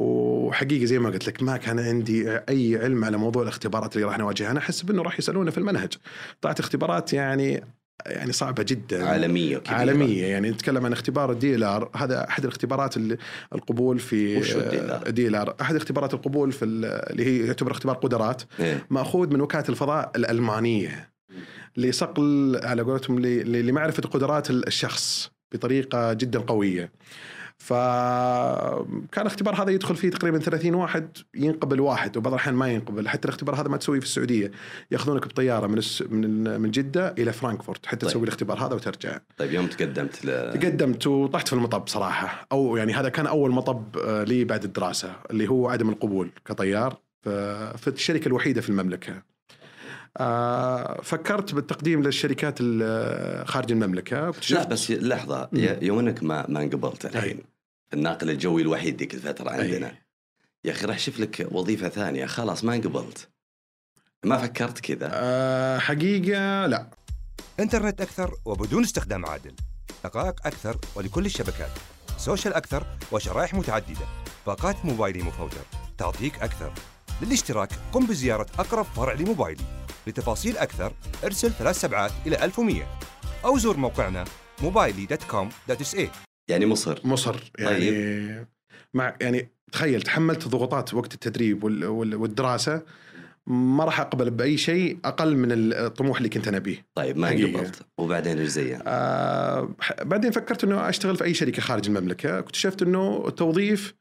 وحقيقه 0.00 0.84
زي 0.84 0.98
ما 0.98 1.10
قلت 1.10 1.26
لك 1.26 1.42
ما 1.42 1.56
كان 1.56 1.78
عندي 1.78 2.30
أي 2.30 2.78
علم 2.82 3.04
على 3.04 3.16
موضوع 3.16 3.42
الاختبارات 3.42 3.96
اللي 3.96 4.06
راح 4.06 4.18
نواجهها 4.18 4.50
أنا 4.50 4.58
احسب 4.58 4.90
انه 4.90 5.02
راح 5.02 5.18
يسألونا 5.18 5.50
في 5.50 5.58
المنهج 5.58 5.92
طلعت 6.40 6.60
اختبارات 6.60 7.12
يعني 7.12 7.64
يعني 8.06 8.32
صعبة 8.32 8.62
جدا 8.68 9.08
عالمية 9.08 9.58
كبيرة. 9.58 9.74
عالمية 9.78 10.26
يعني 10.26 10.50
نتكلم 10.50 10.86
عن 10.86 10.92
اختبار 10.92 11.32
ال 11.32 11.64
DLR 11.64 11.90
هذا 11.96 12.28
أحد 12.28 12.42
الاختبارات 12.44 12.94
القبول 13.54 13.98
في 13.98 14.36
وش 14.36 14.52
هو 14.56 14.60
DLR؟ 14.60 15.06
ال 15.08 15.34
DLR 15.34 15.54
أحد 15.60 15.76
اختبارات 15.76 16.14
القبول 16.14 16.52
في 16.52 16.64
ال- 16.64 16.84
اللي 16.84 17.24
هي 17.26 17.46
يعتبر 17.46 17.70
اختبار 17.72 17.96
قدرات 17.96 18.42
إيه. 18.60 18.86
مأخوذ 18.90 19.28
من 19.34 19.40
وكالة 19.40 19.64
الفضاء 19.68 20.10
الألمانية 20.16 21.10
لصقل 21.76 22.60
على 22.64 22.82
قولتهم 22.82 23.18
لمعرفة 23.20 24.02
قدرات 24.02 24.50
الشخص 24.50 25.30
بطريقة 25.52 26.12
جدا 26.12 26.38
قوية. 26.38 26.92
فكان 27.58 29.22
الاختبار 29.22 29.62
هذا 29.62 29.70
يدخل 29.70 29.96
فيه 29.96 30.10
تقريبا 30.10 30.38
30 30.38 30.74
واحد 30.74 31.16
ينقبل 31.34 31.80
واحد 31.80 32.16
وبعض 32.16 32.34
الأحيان 32.34 32.54
ما 32.54 32.68
ينقبل 32.68 33.08
حتى 33.08 33.28
الاختبار 33.28 33.60
هذا 33.60 33.68
ما 33.68 33.76
تسويه 33.76 34.00
في 34.00 34.06
السعودية 34.06 34.50
يأخذونك 34.90 35.28
بطيارة 35.28 35.66
من 35.66 35.78
الس... 35.78 36.02
من 36.02 36.60
من 36.60 36.70
جدة 36.70 37.14
إلى 37.18 37.32
فرانكفورت 37.32 37.86
حتى 37.86 37.96
طيب. 37.96 38.10
تسوي 38.10 38.22
الاختبار 38.22 38.66
هذا 38.66 38.74
وترجع. 38.74 39.18
طيب 39.36 39.52
يوم 39.52 39.66
تقدمت 39.66 40.24
ل... 40.24 40.52
تقدمت 40.60 41.06
وطحت 41.06 41.48
في 41.48 41.52
المطب 41.52 41.88
صراحة 41.88 42.46
أو 42.52 42.76
يعني 42.76 42.92
هذا 42.92 43.08
كان 43.08 43.26
أول 43.26 43.50
مطب 43.50 43.96
آه، 43.96 44.24
لي 44.24 44.44
بعد 44.44 44.64
الدراسة 44.64 45.16
اللي 45.30 45.48
هو 45.48 45.68
عدم 45.68 45.88
القبول 45.88 46.30
كطيار 46.44 46.96
في 47.76 47.88
الشركة 47.88 48.28
الوحيدة 48.28 48.60
في 48.60 48.68
المملكة. 48.68 49.22
آه، 50.18 51.00
فكرت 51.02 51.54
بالتقديم 51.54 52.02
للشركات 52.02 52.54
ال- 52.60 53.48
خارج 53.48 53.72
المملكة. 53.72 54.32
لا 54.50 54.64
بس 54.64 54.90
لحظة 54.90 55.48
يوم 55.82 55.98
انك 55.98 56.22
ما 56.22 56.46
ما 56.48 56.62
انقبلت 56.62 57.04
الحين. 57.06 57.36
أي. 57.36 57.44
الناقل 57.94 58.30
الجوي 58.30 58.62
الوحيد 58.62 58.98
ذيك 58.98 59.14
الفترة 59.14 59.50
أي. 59.50 59.60
عندنا. 59.60 59.92
يا 60.64 60.72
أخي 60.72 60.86
راح 60.86 60.98
شوف 60.98 61.20
لك 61.20 61.48
وظيفة 61.50 61.88
ثانية. 61.88 62.26
خلاص 62.26 62.64
ما 62.64 62.74
انقبلت. 62.74 63.28
ما 64.24 64.38
فكرت 64.38 64.80
كذا. 64.80 65.10
آه، 65.12 65.78
حقيقة 65.78 66.66
لا. 66.66 66.86
انترنت 67.60 68.00
أكثر 68.00 68.34
وبدون 68.44 68.82
استخدام 68.82 69.26
عادل. 69.26 69.54
دقائق 70.04 70.46
أكثر 70.46 70.76
ولكل 70.94 71.26
الشبكات. 71.26 71.70
social 72.16 72.54
أكثر 72.54 72.86
وشرائح 73.12 73.54
متعددة. 73.54 74.06
باقات 74.46 74.84
موبايلي 74.84 75.22
مفوتر. 75.22 75.64
تعطيك 75.98 76.38
أكثر. 76.42 76.72
للاشتراك 77.22 77.68
قم 77.92 78.06
بزيارة 78.06 78.46
أقرب 78.58 78.84
فرع 78.84 79.12
لموبايلي. 79.12 79.64
لتفاصيل 80.08 80.56
أكثر 80.58 80.92
ارسل 81.24 81.50
ثلاث 81.50 81.80
سبعات 81.80 82.10
إلى 82.26 82.44
1100 82.44 82.82
أو 83.44 83.58
زر 83.58 83.76
موقعنا 83.76 84.24
موبايلي 84.62 85.06
dot 85.06 85.22
com 85.22 85.48
dot 85.68 85.80
sa 85.80 86.10
يعني 86.50 86.66
مصر. 86.66 87.00
مصر 87.04 87.50
يعني 87.58 88.46
مع 88.94 89.16
يعني 89.20 89.50
تخيل 89.72 90.02
تحملت 90.02 90.48
ضغوطات 90.48 90.94
وقت 90.94 91.14
التدريب 91.14 91.64
وال- 91.64 91.84
وال- 91.84 92.14
والدراسة 92.14 92.82
ما 93.46 93.84
راح 93.84 94.00
أقبل 94.00 94.30
بأي 94.30 94.56
شيء 94.56 94.98
أقل 95.04 95.36
من 95.36 95.48
الطموح 95.52 96.16
اللي 96.16 96.28
كنت 96.28 96.48
أنا 96.48 96.58
به. 96.58 96.78
طيب 96.94 97.18
ما. 97.18 97.30
انقبلت 97.32 97.82
وبعدين 97.98 98.38
إيش 98.38 98.48
زين؟ 98.48 98.78
آه 98.86 99.68
بعدين 100.02 100.30
فكرت 100.30 100.64
إنه 100.64 100.88
أشتغل 100.88 101.16
في 101.16 101.24
أي 101.24 101.34
شركة 101.34 101.62
خارج 101.62 101.86
المملكة، 101.86 102.38
اكتشفت 102.38 102.82
إنه 102.82 103.24
التوظيف 103.28 103.94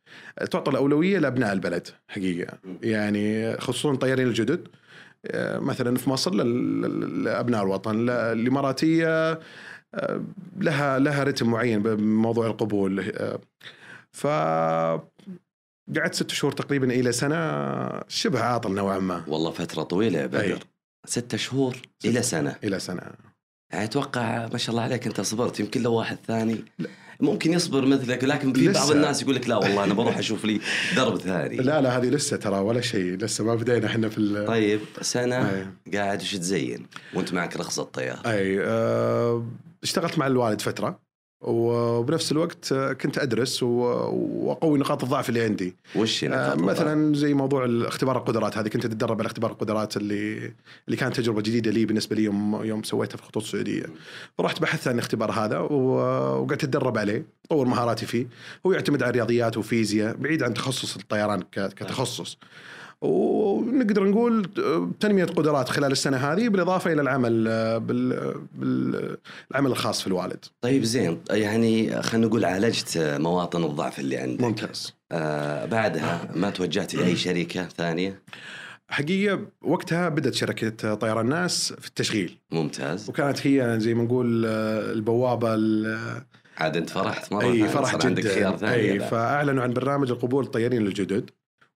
تعطى 0.51 0.71
الأولوية 0.71 1.19
لأبناء 1.19 1.53
البلد 1.53 1.87
حقيقة، 2.07 2.57
يعني 2.83 3.57
خصوصا 3.57 3.91
الطيارين 3.91 4.27
الجدد. 4.27 4.67
آه، 4.67 4.71
مثلا 5.59 5.97
في 5.97 6.09
مصر 6.09 6.33
لأبناء 6.33 7.63
الوطن، 7.63 8.09
الإماراتية 8.09 9.39
آه، 9.93 10.23
لها 10.57 10.99
لها 10.99 11.23
رتم 11.23 11.49
معين 11.49 11.83
بموضوع 11.83 12.47
القبول. 12.47 12.99
آه، 12.99 13.39
ف 14.11 14.27
قعدت 15.95 16.15
ست 16.15 16.31
شهور 16.31 16.51
تقريبا 16.51 16.91
إلى 16.91 17.11
سنة 17.11 17.37
شبه 18.07 18.39
عاطل 18.41 18.71
نوعا 18.71 18.99
ما. 18.99 19.23
والله 19.27 19.51
فترة 19.51 19.83
طويلة 19.83 20.19
يا 20.19 20.25
بدر. 20.25 20.59
ستة 21.05 21.37
شهور 21.37 21.77
إلى 22.05 22.21
سنة. 22.21 22.55
إلى 22.63 22.79
سنة. 22.79 23.01
يعني 23.73 23.85
أتوقع 23.85 24.47
ما 24.47 24.57
شاء 24.57 24.69
الله 24.71 24.83
عليك 24.83 25.07
أنت 25.07 25.21
صبرت 25.21 25.59
يمكن 25.59 25.81
لو 25.81 25.93
واحد 25.93 26.17
ثاني. 26.27 26.63
ممكن 27.19 27.53
يصبر 27.53 27.85
مثلك 27.85 28.23
لكن 28.23 28.53
في 28.53 28.67
بعض. 28.71 28.91
الناس 28.91 29.21
يقول 29.21 29.35
لك 29.35 29.49
لا 29.49 29.55
والله 29.57 29.83
أنا 29.83 29.93
بروح 29.93 30.17
أشوف 30.27 30.45
لي 30.45 30.59
درب 30.95 31.17
ثاني 31.17 31.57
لا 31.57 31.81
لا 31.81 31.97
هذه 31.97 32.09
لسه 32.09 32.37
ترى 32.37 32.59
ولا 32.59 32.81
شيء 32.81 33.17
لسه 33.17 33.43
ما 33.43 33.55
بدينا 33.55 33.87
إحنا 33.87 34.09
في 34.09 34.17
ال- 34.17 34.47
طيب 34.47 34.79
سنة 35.01 35.49
أي. 35.49 35.67
قاعد 35.97 36.21
وش 36.21 36.35
تزين 36.35 36.87
وأنت 37.13 37.33
معك 37.33 37.57
رخصة 37.57 37.83
طيار 37.83 38.19
أي 38.25 38.59
آه، 38.63 39.45
اشتغلت 39.83 40.17
مع 40.19 40.27
الوالد 40.27 40.61
فترة 40.61 41.06
وبنفس 41.47 42.31
الوقت 42.31 42.71
آه، 42.71 42.93
كنت 42.93 43.17
أدرس 43.17 43.63
وأقوي 43.63 44.79
نقاط 44.79 45.03
الضعف 45.03 45.29
اللي 45.29 45.41
عندي. 45.41 45.75
وش 45.95 46.23
آه، 46.23 46.27
نقاط 46.27 46.51
الضعف؟ 46.51 46.69
مثلا 46.69 47.15
زي 47.15 47.33
موضوع 47.33 47.65
الاختبار 47.65 48.17
القدرات 48.17 48.57
هذه 48.57 48.67
كنت 48.67 48.85
أتدرب 48.85 49.19
على 49.19 49.25
اختبار 49.25 49.51
القدرات 49.51 49.97
اللي 49.97 50.53
اللي 50.87 50.97
كانت 50.97 51.15
تجربة 51.17 51.41
جديدة 51.41 51.71
لي 51.71 51.85
بالنسبة 51.85 52.15
لي 52.15 52.23
يوم 52.23 52.63
يوم 52.63 52.83
سويتها 52.83 53.17
في 53.17 53.23
الخطوط 53.23 53.43
السعودية. 53.43 53.85
فرحت 54.37 54.61
بحثت 54.61 54.87
عن 54.87 54.93
الاختبار 54.93 55.31
هذا 55.31 55.59
وقعدت 55.59 56.63
أتدرب 56.63 56.97
عليه 56.97 57.25
اطور 57.45 57.67
مهاراتي 57.67 58.05
فيه. 58.05 58.27
هو 58.65 58.71
يعتمد 58.71 59.03
على 59.03 59.11
رياضيات 59.11 59.57
وفيزياء 59.57 60.15
بعيد 60.15 60.43
عن 60.43 60.53
تخصص 60.53 60.95
الطيران 60.95 61.43
كتخصص. 61.51 62.37
ونقدر 63.01 64.03
نقول 64.03 64.45
تنمية 64.99 65.25
قدرات 65.25 65.69
خلال 65.69 65.91
السنة 65.91 66.17
هذه 66.17 66.49
بالإضافة 66.49 66.93
إلى 66.93 67.01
العمل 67.01 67.43
بال- 67.79 68.37
بالعمل 68.55 69.71
الخاص 69.71 70.01
في 70.01 70.07
الوالد. 70.07 70.45
طيب 70.61 70.83
زين 70.83 71.21
يعني 71.29 72.01
خلينا 72.01 72.27
نقول 72.27 72.45
عالجت 72.45 72.97
مواطن 72.97 73.63
الضعف 73.63 73.99
اللي 73.99 74.17
عندك. 74.17 74.41
ممتاز. 74.41 74.93
آه 75.11 75.65
بعدها 75.65 76.29
ما 76.35 76.49
توجهت 76.49 76.95
لاي 76.95 77.15
شركة 77.25 77.63
ثانية؟ 77.63 78.21
حقيقة 78.89 79.39
وقتها 79.61 80.09
بدأت 80.09 80.33
شركة 80.33 80.93
طيران 80.93 81.29
ناس 81.29 81.73
في 81.79 81.87
التشغيل. 81.87 82.37
ممتاز. 82.51 83.09
وكانت 83.09 83.47
هي 83.47 83.75
زي 83.79 83.93
ما 83.93 84.03
نقول 84.03 84.45
آه، 84.45 84.91
البوابة 84.91 85.53
ال- 85.53 86.21
عاد 86.57 86.77
انت 86.77 86.89
فرحت 86.89 87.33
مرة 87.33 87.41
إي 87.45 87.51
ثانية، 87.57 87.67
فرح 87.67 87.91
صار 87.91 88.05
عندك 88.07 88.27
خيار 88.27 88.49
جدا 88.55 88.57
ثاني 88.67 88.91
إي. 88.91 88.99
فأعلنوا 88.99 89.63
عن 89.63 89.73
برنامج 89.73 90.11
القبول 90.11 90.43
الطيارين 90.43 90.87
الجدد 90.87 91.29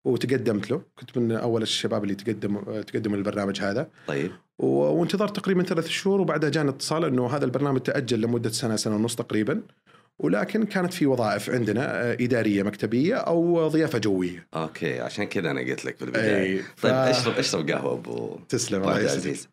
وتقدمت 0.06 0.72
له. 0.72 0.82
كنت 1.00 1.18
من 1.18 1.32
أول 1.32 1.62
الشباب 1.62 2.04
اللي 2.04 2.16
تقدموا 2.16 2.82
تقدموا 2.82 3.18
للبرنامج 3.18 3.62
هذا. 3.62 3.90
طيب. 4.08 4.32
وانتظرت 4.60 5.36
تقريبا 5.36 5.64
ثلاث 5.64 5.88
شهور 5.88 6.22
وبعدها 6.22 6.50
جانا 6.50 6.70
اتصال 6.70 7.06
إنه 7.06 7.28
هذا 7.28 7.46
البرنامج 7.46 7.80
تأجل 7.80 8.22
لمدة 8.22 8.50
سنة 8.50 8.76
سنة 8.76 8.96
ونص 8.96 9.16
تقريبا. 9.16 9.62
ولكن 10.20 10.64
كانت 10.64 10.94
في 10.94 11.06
وظائف 11.06 11.50
عندنا 11.50 12.12
آه، 12.12 12.18
إدارية 12.22 12.64
مكتبية 12.64 13.16
أو 13.16 13.68
ضيافة 13.68 14.00
جوية. 14.00 14.48
OK 14.54 15.00
عشان 15.00 15.24
كذا 15.24 15.52
أنا 15.52 15.62
قلت 15.62 15.86
لك 15.86 15.98
في 15.98 16.06
البداية. 16.06 16.42
اي 16.42 16.64
ف... 16.76 16.84
طيب 16.84 16.94
اشرب 16.94 17.34
اشرب 17.34 17.70
قهوة 17.70 17.94
أبو 17.94 18.40
تسلم 18.50 18.82
الله 18.82 18.98
العزيز 18.98 19.50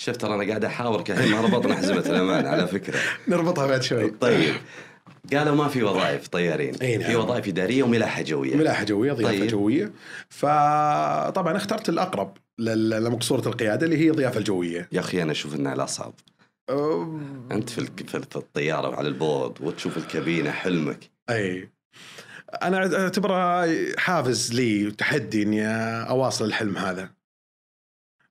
شفت 0.00 0.20
ترى 0.20 0.34
أنا 0.34 0.48
قاعد 0.48 0.64
احاورك 0.64 1.10
الحين 1.10 1.30
ما 1.32 1.40
ربطنا 1.40 1.74
حزمه 1.74 1.98
الأمان 1.98 2.46
على 2.46 2.66
فكرة. 2.66 2.98
نربطها 3.28 3.66
بعد 3.66 3.82
شوي. 3.82 4.10
طيب. 4.10 4.54
قالوا 5.32 5.54
ما 5.54 5.68
في 5.68 5.82
وظائف 5.82 6.28
طيارين. 6.28 6.74
أي 6.74 6.96
نعم. 6.96 7.10
في 7.10 7.16
وظائف 7.16 7.48
إدارية 7.48 7.82
وملاحة 7.82 8.22
جوية. 8.22 8.56
ملاحة 8.56 8.84
جوية 8.84 9.12
ضيافة 9.12 9.38
طيب. 9.38 9.50
جوية. 9.50 9.92
فطبعا 10.28 11.56
اخترت 11.56 11.88
الأقرب 11.88 12.36
لمقصورة 12.58 13.48
القيادة 13.48 13.86
اللي 13.86 13.98
هي 13.98 14.10
الضيافة 14.10 14.38
الجوية. 14.38 14.88
يا 14.92 15.00
أخي 15.00 15.22
أنا 15.22 15.32
أشوف 15.32 15.54
إنها 15.54 15.74
الأصعب. 15.74 16.14
أه، 16.70 17.20
أنت 17.52 17.70
في 17.70 17.86
في 18.06 18.36
الطيارة 18.36 18.88
وعلى 18.88 19.08
البورد 19.08 19.52
وتشوف 19.60 19.96
الكابينة 19.96 20.50
حلمك. 20.50 21.10
أي. 21.30 21.70
أنا 22.62 23.02
اعتبرها 23.02 23.66
حافز 23.98 24.52
لي 24.52 24.86
وتحدي 24.86 25.42
إني 25.42 25.66
أواصل 26.08 26.44
الحلم 26.44 26.76
هذا. 26.76 27.10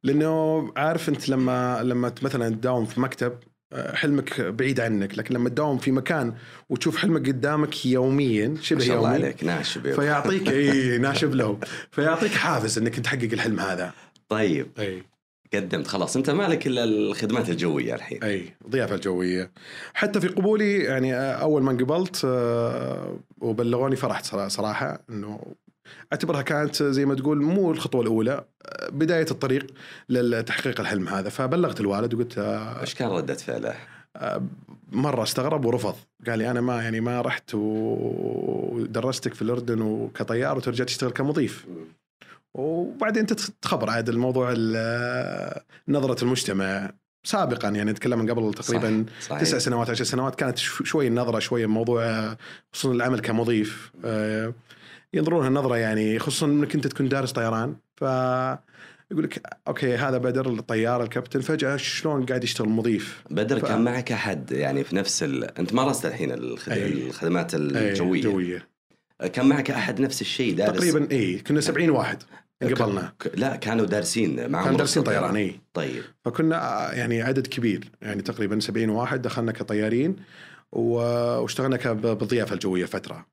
لأنه 0.04 0.72
عارف 0.78 1.10
أنت 1.10 1.30
لما 1.30 1.84
لما 1.84 2.14
مثلا 2.22 2.50
تداوم 2.50 2.86
في 2.86 3.02
مكتب 3.02 3.40
حلمك 3.74 4.42
بعيد 4.42 4.80
عنك 4.80 5.18
لكن 5.18 5.36
لما 5.36 5.50
تداوم 5.50 5.78
في 5.78 5.92
مكان 5.92 6.34
وتشوف 6.70 6.98
حلمك 6.98 7.28
قدامك 7.28 7.86
يوميا 7.86 8.48
ما 8.48 8.62
شبه 8.62 8.80
شاء 8.80 8.98
الله 8.98 9.14
يومي 9.14 9.24
عليك 9.26 9.44
ناشب. 9.44 9.92
فيعطيك 9.92 10.50
إي 10.50 10.98
ناشب 10.98 11.36
له. 11.36 11.60
فيعطيك 11.92 12.32
حافز 12.32 12.78
إنك 12.78 13.00
تحقق 13.00 13.30
الحلم 13.34 13.60
هذا. 13.60 13.92
طيب. 14.30 14.68
إي. 14.80 15.04
قدمت 15.54 15.88
خلاص 15.88 16.16
أنت 16.16 16.30
مالك 16.30 16.68
إلا 16.68 16.84
الخدمات 16.84 17.50
الجوية 17.50 17.96
الحين. 17.96 18.24
إي 18.24 18.54
الضيافة 18.66 18.96
الجوية. 18.96 19.52
حتى 19.94 20.22
في 20.22 20.28
قبولي 20.28 20.78
يعني 20.78 21.14
أول 21.16 21.64
ما 21.64 21.72
انقبلت 21.72 22.22
آه، 22.26 23.20
وبلغوني 23.42 23.96
فرحت 23.96 24.26
صرا- 24.26 24.48
صراحة 24.48 25.04
إنه 25.10 25.40
أعتبرها 26.14 26.42
كانت 26.42 26.84
زي 26.84 27.06
ما 27.06 27.16
تقول 27.16 27.42
مو 27.42 27.72
الخطوة 27.72 28.02
الأولى 28.02 28.44
آه، 28.66 28.90
بداية 28.90 29.26
الطريق 29.32 29.68
لتحقيق 30.10 30.80
الحلم 30.80 31.08
هذا 31.08 31.30
فبلغت 31.30 31.80
الوالد 31.82 32.14
وقلت 32.14 32.38
آه، 32.38 32.82
إيش 32.82 32.96
كان 32.96 33.10
ردة 33.10 33.34
فعله؟ 33.34 33.76
آه، 34.16 34.44
مرة 34.92 35.24
استغرب 35.24 35.66
ورفض 35.66 35.96
قال 36.28 36.40
لي 36.40 36.52
أنا 36.52 36.62
ما 36.62 36.84
يعني 36.84 37.02
ما 37.02 37.22
رحت 37.22 37.56
ودرستك 37.56 39.34
في 39.34 39.42
الأردن 39.42 39.82
وكطيار 39.82 40.58
وترجع 40.58 40.84
تشتغل 40.86 41.12
كمضيف 41.12 41.66
وبعدين 42.54 43.20
انت 43.22 43.34
تخبر 43.34 43.90
عاد 43.90 44.10
الموضوع 44.10 44.54
ال- 44.58 45.62
نظرة 45.88 46.24
المجتمع 46.24 46.92
سابقا 47.24 47.70
يعني 47.70 47.92
نتكلم 47.92 48.20
من 48.20 48.30
قبل 48.32 48.54
تقريبا 48.54 49.06
صح. 49.22 49.28
صحيح. 49.30 49.42
تسع 49.42 49.58
سنوات 49.58 49.90
عشر 49.90 50.04
سنوات 50.04 50.36
كانت 50.36 50.58
شو- 50.58 50.84
شوي 50.84 51.08
النظرة 51.08 51.40
شوي 51.40 51.66
موضوع 51.66 52.04
آه، 52.04 52.38
خصوصا 52.74 52.96
العمل 52.96 53.20
كمضيف 53.20 53.92
آه، 54.06 54.54
ينظرونها 55.14 55.48
النظرة 55.48 55.78
يعني 55.78 56.20
خصوصا 56.20 56.46
إنك 56.46 56.76
أنت 56.76 56.88
تكون 56.88 57.10
دارس 57.10 57.32
طيران. 57.32 57.76
ف 57.98 58.02
يقول 59.12 59.24
لك 59.24 59.42
OK 59.68 59.96
هذا 59.96 60.18
بدر 60.18 60.50
الطيار 60.50 61.04
الكابتن. 61.04 61.42
فجأة 61.42 61.78
شلون 61.78 62.26
قاعد 62.26 62.44
يشتغل 62.44 62.70
مضيف 62.70 63.24
بدر 63.32 63.60
ف- 63.60 63.66
كان 63.66 63.84
معك 63.84 64.12
أحد 64.12 64.52
يعني 64.52 64.84
في 64.84 64.96
نفس 64.96 65.24
ال... 65.24 65.58
أنت 65.60 65.74
مارست 65.74 66.06
الحين 66.06 66.32
الخد... 66.32 66.72
أي. 66.72 67.08
الخدمات 67.08 67.52
الجوية. 67.56 68.22
جويه 68.22 68.70
كان 69.34 69.46
معك 69.50 69.72
أحد 69.72 70.02
نفس 70.02 70.22
الشيء 70.22 70.56
دارس؟ 70.56 70.78
تقريبا 70.78 71.08
إي 71.12 71.40
كنا 71.40 71.62
70 71.62 71.90
واحد 71.90 72.24
قبلنا 72.64 73.14
ك... 73.20 73.32
لا 73.36 73.56
كانوا 73.56 73.86
دارسين 73.86 74.50
معهم 74.50 74.66
كان 74.66 74.78
دارسين 74.78 75.04
طيران 75.04 75.36
إي. 75.36 75.60
طيب. 75.74 76.04
فكنا 76.26 76.90
يعني 76.94 77.22
عدد 77.22 77.48
كبير 77.48 77.92
يعني 78.02 78.22
تقريبا 78.22 78.60
70 78.60 78.90
واحد. 78.90 79.22
دخلنا 79.22 79.52
كطيارين 79.52 80.16
و- 80.72 81.40
واشتغلنا 81.42 81.94
بالضيافة 81.94 82.54
الجوية 82.54 82.86
فترة. 82.86 83.26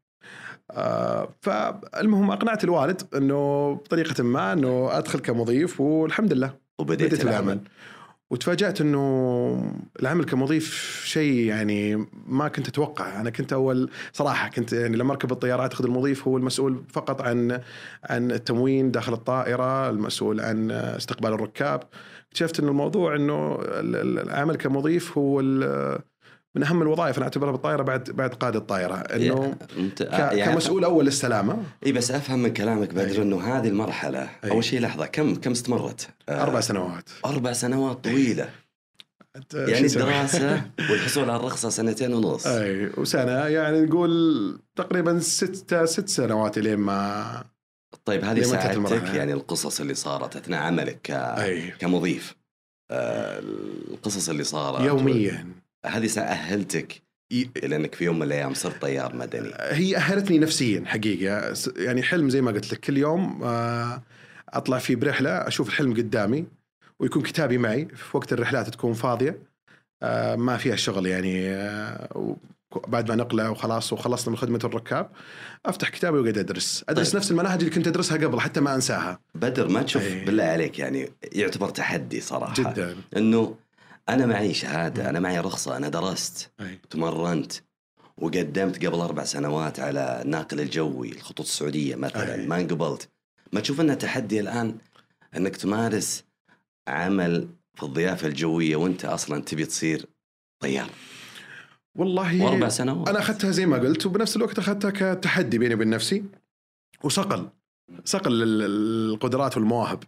آه، 0.70 1.28
فالمهم 1.40 2.30
أقنعت 2.30 2.64
الوالد 2.64 3.02
إنه 3.16 3.72
بطريقة 3.74 4.22
ما 4.24 4.52
إنه 4.52 4.88
أدخل 4.98 5.18
كمضيف 5.18 5.80
والحمد 5.80 6.32
لله 6.32 6.54
وبديت 6.78 7.06
بديت 7.08 7.22
العمل. 7.24 7.44
العمل. 7.46 7.60
وتفاجأت 8.30 8.80
إنه 8.80 9.72
العمل 10.00 10.24
كمضيف 10.24 10.74
شيء 11.04 11.32
يعني 11.46 12.06
ما 12.26 12.48
كنت 12.48 12.68
أتوقع. 12.68 13.20
أنا 13.20 13.30
كنت 13.30 13.52
أول 13.52 13.90
صراحة 14.12 14.48
كنت 14.48 14.72
يعني 14.72 14.96
لما 14.96 15.12
أركب 15.12 15.32
الطيارات 15.32 15.72
أخذ 15.72 15.84
المضيف 15.84 16.28
هو 16.28 16.36
المسؤول 16.36 16.84
فقط 16.88 17.20
عن 17.22 17.60
عن 18.04 18.30
التموين 18.30 18.90
داخل 18.90 19.12
الطائرة 19.12 19.90
المسؤول 19.90 20.40
عن 20.40 20.70
استقبال 20.70 21.32
الركاب. 21.32 21.82
اكتشفت 22.28 22.60
إنه 22.60 22.68
الموضوع 22.68 23.16
إنه 23.16 23.54
ال- 23.54 23.96
ال- 23.96 24.18
العمل 24.18 24.56
كمضيف 24.56 25.18
هو 25.18 25.40
ال- 25.40 25.98
من 26.56 26.62
أهم 26.62 26.82
الوظائف 26.82 27.16
أنا 27.16 27.24
أعتبرها 27.24 27.52
بالطائرة 27.52 27.82
بعد 27.82 28.10
بعد 28.10 28.34
قائد 28.34 28.56
الطائرة 28.56 28.94
إنه 28.94 29.56
أنت 29.76 30.02
ك- 30.02 30.44
كمسؤول 30.44 30.84
أول 30.84 31.04
للسلامة 31.04 31.62
إي 31.86 31.92
بس 31.92 32.10
أفهم 32.10 32.38
من 32.38 32.52
كلامك 32.52 32.94
بدر 32.94 33.10
أي. 33.10 33.22
إنه 33.22 33.40
هذه 33.40 33.68
المرحلة 33.68 34.28
أي. 34.44 34.50
أول 34.50 34.64
شيء 34.64 34.80
لحظة 34.80 35.06
كم 35.06 35.34
كم 35.34 35.50
استمرت؟ 35.50 36.08
آه، 36.28 36.42
أربع 36.42 36.60
سنوات 36.60 37.10
أربع 37.26 37.52
سنوات 37.52 38.04
طويلة 38.04 38.50
يعني؟ 39.54 39.86
الدراسة 39.86 40.62
والحصول 40.90 41.30
على 41.30 41.40
الرخصة 41.40 41.68
سنتين 41.68 42.14
ونص 42.14 42.46
إي 42.46 42.90
وسنة 42.96 43.32
يعني 43.32 43.80
نقول 43.80 44.58
تقريبا 44.76 45.18
ست 45.18 45.74
ست 45.84 46.08
سنوات 46.08 46.58
لين 46.58 46.76
ما 46.78 47.44
طيب 48.04 48.24
هذه 48.24 48.42
ساعدتك. 48.42 49.14
يعني 49.14 49.32
القصص 49.32 49.80
اللي 49.80 49.94
صارت 49.94 50.36
أثناء 50.36 50.62
عملك 50.62 51.00
ك... 51.02 51.10
إي 51.10 51.70
كمضيف 51.70 52.36
آه، 52.90 53.38
القصص 53.90 54.28
اللي 54.28 54.44
صارت 54.44 54.80
يوميا 54.80 55.46
هذه 55.86 56.06
سأهلتك. 56.06 57.02
إلى 57.32 57.76
أنك 57.76 57.94
في 57.94 58.04
يوم 58.04 58.16
من 58.16 58.22
الأيام 58.22 58.54
صرت 58.54 58.82
طيار 58.82 59.16
مدني. 59.16 59.50
هي 59.58 59.96
أهلتني 59.96 60.38
نفسيا 60.38 60.82
حقيقة. 60.86 61.54
يعني 61.76 62.02
حلم 62.02 62.30
زي 62.30 62.40
ما 62.40 62.50
قلت 62.50 62.72
لك 62.72 62.80
كل 62.80 62.96
يوم 62.96 63.42
آه، 63.44 64.02
أطلع 64.48 64.78
فيه 64.78 64.96
برحلة 64.96 65.30
أشوف 65.30 65.68
الحلم 65.68 65.92
قدامي 65.94 66.46
ويكون 67.00 67.22
كتابي 67.22 67.58
معي. 67.58 67.88
في 67.94 68.16
وقت 68.16 68.32
الرحلات 68.32 68.68
تكون 68.68 68.92
فاضية 68.92 69.38
آه، 70.02 70.36
ما 70.36 70.56
فيها 70.56 70.76
شغل 70.76 71.06
يعني 71.06 71.50
آه، 71.50 72.36
بعد 72.88 73.08
ما 73.08 73.16
نقلع 73.16 73.48
وخلاص 73.48 73.92
وخلصنا 73.92 74.30
من 74.30 74.36
خدمة 74.36 74.60
الركاب 74.64 75.10
أفتح 75.66 75.88
كتابي 75.88 76.18
واقعد 76.18 76.38
أدرس. 76.38 76.84
أدرس 76.88 77.08
طيب. 77.10 77.16
نفس 77.16 77.30
المناهج 77.30 77.58
اللي 77.58 77.70
كنت 77.70 77.86
أدرسها 77.86 78.16
قبل 78.16 78.40
حتى 78.40 78.60
ما 78.60 78.74
أنساها. 78.74 79.20
بدر 79.34 79.68
ما 79.68 79.82
تشوف 79.82 80.02
أي. 80.02 80.24
بالله 80.24 80.44
عليك 80.44 80.78
يعني 80.78 81.12
يعتبر 81.32 81.68
تحدي 81.68 82.20
صراحة. 82.20 82.54
جدا. 82.54 82.96
إنه 83.16 83.56
أنا 84.08 84.26
معي 84.26 84.54
شهادة 84.54 85.10
أنا 85.10 85.20
معي 85.20 85.38
رخصة 85.40 85.76
أنا 85.76 85.88
درست 85.88 86.50
أي. 86.60 86.78
تمرنت 86.90 87.52
وقدمت 88.18 88.86
قبل 88.86 89.00
أربع 89.00 89.24
سنوات 89.24 89.80
على 89.80 90.22
الناقل 90.24 90.60
الجوي 90.60 91.12
الخطوط 91.12 91.46
السعودية 91.46 91.96
مثلا 91.96 92.34
أي. 92.34 92.46
ما 92.46 92.60
انقبلت. 92.60 93.08
ما 93.52 93.60
تشوف 93.60 93.80
انها 93.80 93.94
تحدي 93.94 94.40
الآن 94.40 94.76
أنك 95.36 95.56
تمارس 95.56 96.24
عمل 96.88 97.48
في 97.74 97.82
الضيافة 97.82 98.28
الجوية 98.28 98.76
وأنت 98.76 99.04
أصلا 99.04 99.42
تبي 99.42 99.64
تصير 99.64 100.06
طيار. 100.60 100.90
والله 101.96 102.44
وأربع 102.44 102.68
سنوات. 102.68 103.08
أنا 103.08 103.18
أخذتها 103.18 103.50
زي 103.50 103.66
ما 103.66 103.76
قلت 103.78 104.06
وبنفس 104.06 104.36
الوقت 104.36 104.58
أخذتها 104.58 105.14
كتحدي 105.14 105.58
بيني 105.58 105.74
وبين 105.74 105.90
نفسي 105.90 106.24
وصقل. 107.04 107.48
صقل 108.04 108.42
ال- 108.42 108.62
القدرات 109.12 109.56
والمواهب. 109.56 110.02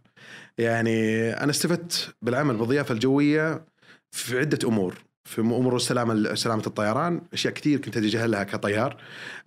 يعني 0.58 1.30
أنا 1.32 1.50
استفدت 1.50 2.14
بالعمل 2.22 2.56
بالضيافة 2.56 2.94
الجوية 2.94 3.64
في 4.10 4.38
عدة 4.38 4.68
أمور. 4.68 4.94
في 5.24 5.40
أمور 5.40 5.76
السلامة 5.76 6.34
سلامة 6.34 6.62
الطيران 6.66 7.20
أشياء 7.32 7.54
كثير 7.54 7.78
كنت 7.80 7.96
اتجاهلها 7.96 8.42
كطيار. 8.44 8.96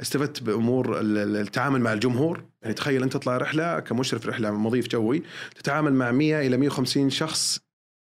استفدت 0.02 0.44
بأمور 0.44 1.00
ال- 1.00 1.18
ال- 1.18 1.36
التعامل 1.36 1.82
مع 1.82 1.94
الجمهور. 1.94 2.44
يعني 2.62 2.74
تخيل 2.74 3.04
أنت 3.04 3.14
تطلع 3.14 3.38
رحلة 3.38 3.80
كمشرف 3.80 4.26
رحلة 4.28 4.52
مضيف 4.52 4.88
جوي 4.88 5.24
تتعامل 5.56 5.94
مع 5.94 6.12
100 6.12 6.48
إلى 6.48 6.58
150 6.58 7.10
شخص 7.10 7.60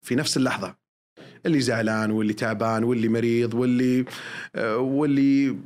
في 0.06 0.14
نفس 0.14 0.36
اللحظة. 0.36 0.75
اللي 1.46 1.60
زعلان 1.60 2.10
واللي 2.10 2.32
تعبان 2.32 2.84
واللي 2.84 3.08
مريض 3.08 3.54
واللي 3.54 4.04
آه، 4.56 4.76
واللي 4.78 5.56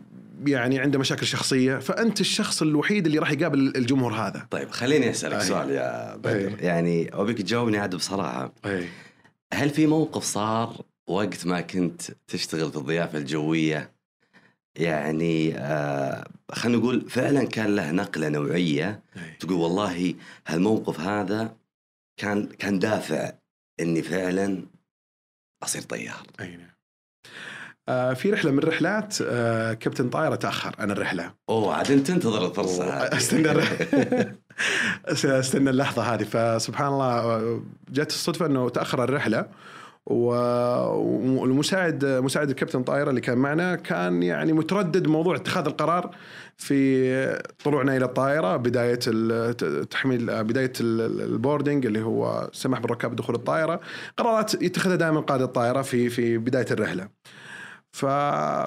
يعني 0.46 0.78
عنده 0.78 0.98
مشاكل 0.98 1.26
شخصية. 1.26 1.78
فأنت 1.78 2.20
الشخص 2.20 2.62
الوحيد 2.62 3.06
اللي 3.06 3.18
راح 3.18 3.30
يقابل 3.30 3.72
الجمهور 3.76 4.12
هذا. 4.14 4.46
طيب 4.50 4.70
خليني 4.70 5.10
أسألك 5.10 5.34
أي. 5.34 5.44
سؤال 5.44 5.70
يا 5.70 6.16
بدر. 6.16 6.54
يعني 6.60 7.10
أبيك 7.14 7.38
تجاوبني 7.42 7.78
عاد 7.78 7.94
بصراحة. 7.94 8.52
أي. 8.66 8.84
هل 9.54 9.70
في 9.70 9.86
موقف 9.86 10.22
صار 10.22 10.84
وقت 11.08 11.46
ما 11.46 11.60
كنت 11.60 12.02
تشتغل 12.26 12.70
في 12.70 12.78
الضيافة 12.78 13.18
الجوية؟ 13.18 13.90
يعني 14.76 15.58
آه 15.58 16.28
خلينا 16.52 16.78
نقول 16.78 17.10
فعلا 17.10 17.44
كان 17.44 17.76
له 17.76 17.90
نقلة 17.90 18.28
نوعية. 18.28 19.02
تقول 19.40 19.52
والله 19.52 20.14
هالموقف 20.46 21.00
هذا 21.00 21.56
كان 22.16 22.46
كان 22.46 22.78
دافع 22.78 23.32
إني 23.80 24.02
فعلا 24.02 24.62
أصير 25.62 25.82
طيار. 25.82 26.26
أي 26.40 26.56
نعم. 26.56 26.70
آه، 27.88 28.14
في 28.14 28.30
رحلة 28.30 28.50
من 28.50 28.58
الرحلات 28.58 29.16
آه، 29.22 29.74
كابتن 29.74 30.10
طائره 30.10 30.34
تأخر 30.34 30.74
عن 30.78 30.90
الرحلة. 30.90 31.34
أوه 31.48 31.74
عاد 31.74 31.90
أنت 31.90 32.06
تنتظر 32.06 32.46
الفرصة. 32.46 32.84
استنى 32.84 33.48
استنى 35.24 35.70
اللحظة 35.70 36.02
هذه. 36.02 36.22
فسبحان 36.24 36.86
الله 36.92 37.40
جت 37.90 38.10
الصدفة 38.10 38.46
إنه 38.46 38.68
تأخر 38.68 39.04
الرحلة 39.04 39.46
والمساعد 40.06 42.04
مساعد 42.04 42.48
الكابتن 42.50 42.82
طائره 42.82 43.10
اللي 43.10 43.20
كان 43.20 43.38
معنا 43.38 43.74
كان 43.76 44.22
يعني 44.22 44.52
متردد 44.52 45.06
موضوع 45.06 45.36
اتخاذ 45.36 45.66
القرار 45.66 46.10
في 46.56 47.40
طلوعنا 47.64 47.96
إلى 47.96 48.04
الطائرة 48.04 48.56
بداية 48.56 48.94
تحميل 49.84 50.44
بداية 50.44 50.72
ال- 50.80 51.20
البوردنج 51.32 51.86
اللي 51.86 52.02
هو 52.02 52.50
سمح 52.52 52.78
بالركاب 52.80 53.16
دخول 53.16 53.34
الطائرة. 53.34 53.80
قرارات 54.16 54.62
يتخذها 54.62 54.96
دائما 54.96 55.20
قائد 55.20 55.42
الطائرة 55.42 55.82
في 55.82 56.08
في 56.10 56.38
بداية 56.38 56.66
الرحلة. 56.70 57.08
ف... 57.92 58.06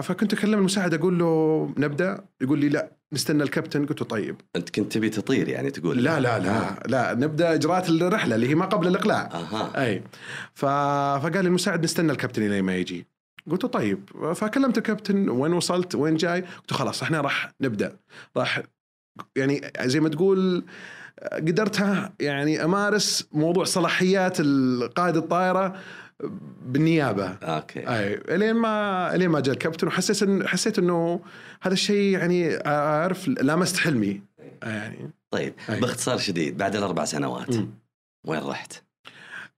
فكنت 0.04 0.34
أكلم 0.34 0.60
المساعد 0.60 0.94
أقول 0.94 1.20
له 1.20 1.74
نبدأ. 1.78 2.26
يقول 2.42 2.60
لي 2.60 2.70
لا 2.70 2.92
نستنى 3.14 3.44
الكابتن. 3.44 3.86
قلت 3.86 4.02
له 4.02 4.08
طيب. 4.08 4.36
أنت 4.56 4.70
كنت 4.70 4.92
تبي 4.92 5.10
تطير 5.10 5.50
يعني 5.50 5.72
تقول 5.72 6.04
لا 6.04 6.20
لا. 6.20 6.40
لا 6.40 6.84
لا 6.88 7.14
نبدأ 7.14 7.54
إجراءات 7.54 7.90
الرحلة 7.90 8.36
اللي 8.36 8.50
هي 8.50 8.56
ما 8.56 8.66
قبل 8.66 8.88
الإقلاع. 8.88 9.30
أها. 9.34 9.86
أي. 9.86 10.04
ف... 10.54 10.66
فقال 11.24 11.34
لي 11.34 11.40
المساعد 11.40 11.84
نستنى 11.84 12.12
الكابتن 12.12 12.42
إلى 12.42 12.62
ما 12.62 12.76
يجي. 12.76 13.08
قلت 13.52 13.64
له 13.64 13.70
طيب. 13.70 14.10
فكلمت 14.36 14.78
الكابتن. 14.78 15.30
وين 15.30 15.54
وصلت؟ 15.54 15.96
وين 15.96 16.16
جاي؟ 16.16 16.42
قلت 16.42 16.72
له 16.72 16.78
خلاص 16.78 17.04
إحنا 17.04 17.22
راح 17.22 17.52
نبدأ. 17.62 17.98
راح 18.38 18.62
يعني 19.36 19.72
زي 19.82 20.00
ما 20.00 20.10
تقول 20.10 20.66
قدرتها 21.34 22.14
يعني 22.20 22.64
أمارس 22.64 23.28
موضوع 23.32 23.64
صلاحيات 23.64 24.42
قائد 24.96 25.18
الطائرة. 25.18 25.76
بالنيابة. 26.66 27.28
أوكي. 27.28 27.80
أي 27.80 28.22
إلين 28.36 28.54
ما 28.54 29.16
إلين 29.16 29.30
ما 29.30 29.40
جاء 29.40 29.54
الكابتن 29.54 29.88
وحسيت 29.88 30.24
إن 30.24 30.48
حسيت 30.48 30.80
إنه 30.80 31.20
هذا 31.62 31.74
الشيء 31.74 32.18
يعني 32.18 32.56
عارف 32.66 33.28
لامست 33.28 33.78
حلمي. 33.78 34.22
يعني. 34.64 35.12
طيب 35.32 35.54
أي. 35.70 35.80
باختصار 35.80 36.18
شديد 36.18 36.58
بعد 36.58 36.76
الأربع 36.76 37.06
سنوات 37.06 37.56
مم. 37.56 37.70
وين 38.28 38.44
رحت؟ 38.44 38.74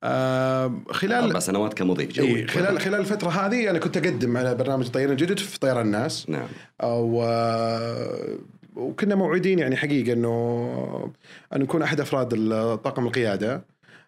آه 0.03 0.65
أربع 0.65 0.93
خلال 0.93 1.43
سنوات 1.43 1.73
كمضيف 1.73 2.11
جوي. 2.11 2.27
إيه 2.27 2.47
خلال 2.47 2.79
خلال 2.79 2.99
الفترة 2.99 3.29
هذه 3.29 3.69
أنا 3.69 3.79
كنت 3.79 3.97
أقدم 3.97 4.37
على 4.37 4.55
برنامج 4.55 4.87
طيران 4.87 5.11
الجدد 5.11 5.39
في 5.39 5.59
طيران 5.59 5.85
الناس. 5.85 6.29
نعم. 6.29 6.47
أو 6.81 7.23
آه، 7.23 8.37
وكنا 8.75 9.15
موعدين 9.15 9.59
يعني 9.59 9.75
حقيقة 9.75 10.13
إنه 10.13 11.13
أن 11.55 11.61
نكون 11.61 11.81
أحد 11.81 11.99
أفراد 11.99 12.29
طاقم 12.83 13.05
القيادة. 13.05 13.65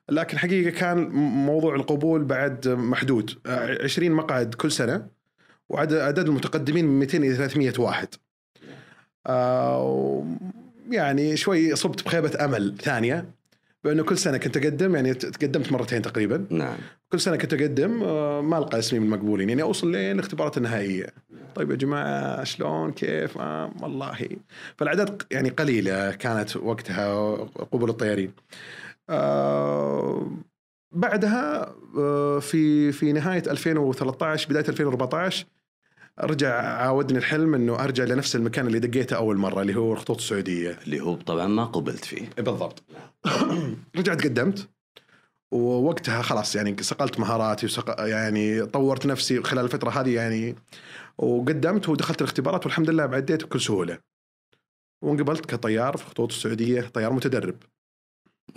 لكن 0.09 0.37
حقيقة 0.37 0.69
كان 0.69 1.09
موضوع 1.45 1.75
القبول 1.75 2.23
بعد 2.23 2.67
محدود. 2.67 3.31
آه، 3.45 3.83
20 3.83 4.11
مقعد 4.11 4.53
كل 4.53 4.71
سنة 4.71 5.07
وعدد 5.69 5.93
عدد 5.97 6.27
المتقدمين 6.27 6.85
من 6.85 6.99
200 6.99 7.17
إلى 7.17 7.35
300 7.35 7.73
واحد. 7.79 8.07
آه، 9.27 10.25
يعني 10.89 11.37
شوي 11.37 11.75
صبت 11.75 12.05
بخيبة 12.05 12.45
أمل 12.45 12.75
ثانية 12.81 13.25
بأنه 13.83 14.03
كل 14.03 14.17
سنة 14.17 14.37
كنت 14.37 14.57
أقدم 14.57 14.95
يعني 14.95 15.13
تقدمت 15.13 15.71
مرتين 15.71 16.01
تقريبا. 16.01 16.45
نعم. 16.49 16.77
كل 17.11 17.19
سنة 17.19 17.35
كنت 17.37 17.53
أقدم 17.53 18.03
آه، 18.03 18.41
ما 18.41 18.57
ألقى 18.57 18.79
اسمي 18.79 18.99
من 18.99 19.05
المقبولين 19.05 19.49
يعني 19.49 19.61
أوصل 19.61 19.91
لين 19.91 20.11
الاختبارات 20.15 20.57
النهائية. 20.57 21.07
طيب 21.55 21.71
يا 21.71 21.75
جماعة 21.75 22.43
شلون؟ 22.43 22.91
كيف؟ 22.91 23.37
آه 23.37 23.71
والله. 23.81 24.29
فالاعداد 24.77 25.21
يعني 25.31 25.49
قليلة 25.49 26.11
كانت 26.11 26.57
وقتها 26.57 27.33
قبول 27.71 27.89
الطيارين. 27.89 28.31
آه 28.31 28.86
بعدها 30.91 31.75
آه 31.97 32.39
في 32.39 32.91
في 32.91 33.11
نهاية 33.11 33.43
2013 33.47 34.49
بداية 34.49 34.65
2014 34.69 35.45
رجع 36.19 36.61
عاودني 36.61 37.17
الحلم 37.17 37.55
إنه 37.55 37.83
أرجع 37.83 38.03
لنفس 38.03 38.35
المكان 38.35 38.67
اللي 38.67 38.79
دقيته 38.79 39.15
أول 39.15 39.37
مرة 39.37 39.61
اللي 39.61 39.75
هو 39.75 39.93
الخطوط 39.93 40.17
السعودية. 40.17 40.79
اللي 40.85 40.99
هو 40.99 41.15
طبعا 41.15 41.47
ما 41.47 41.65
قبلت 41.65 42.05
فيه. 42.05 42.29
بالضبط. 42.37 42.83
رجعت 43.97 44.23
قدمت 44.23 44.69
ووقتها 45.51 46.21
خلاص 46.21 46.55
يعني 46.55 46.83
صقلت 46.83 47.19
مهاراتي 47.19 47.65
وسق... 47.65 47.95
يعني 47.99 48.65
طورت 48.65 49.05
نفسي 49.05 49.43
خلال 49.43 49.65
الفترة 49.65 49.89
هذه 49.89 50.15
يعني 50.15 50.55
وقدمت 51.17 51.89
ودخلت 51.89 52.21
الاختبارات 52.21 52.65
والحمد 52.65 52.89
لله 52.89 53.05
بعديت 53.05 53.43
بكل 53.43 53.61
سهولة. 53.61 53.99
وانقبلت 55.01 55.45
كطيار 55.45 55.97
في 55.97 56.03
الخطوط 56.03 56.31
السعودية 56.31 56.81
طيار 56.81 57.13
متدرب. 57.13 57.55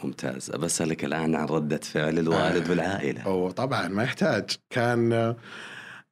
ممتاز. 0.04 0.50
بسألك 0.50 1.04
الآن 1.04 1.34
عن 1.34 1.46
ردة 1.46 1.80
فعل 1.82 2.18
الوالد 2.18 2.64
آه. 2.66 2.70
والعائلة 2.70 3.22
أو 3.22 3.50
طبعا 3.50 3.88
ما 3.88 4.02
يحتاج. 4.02 4.50
كان 4.70 5.34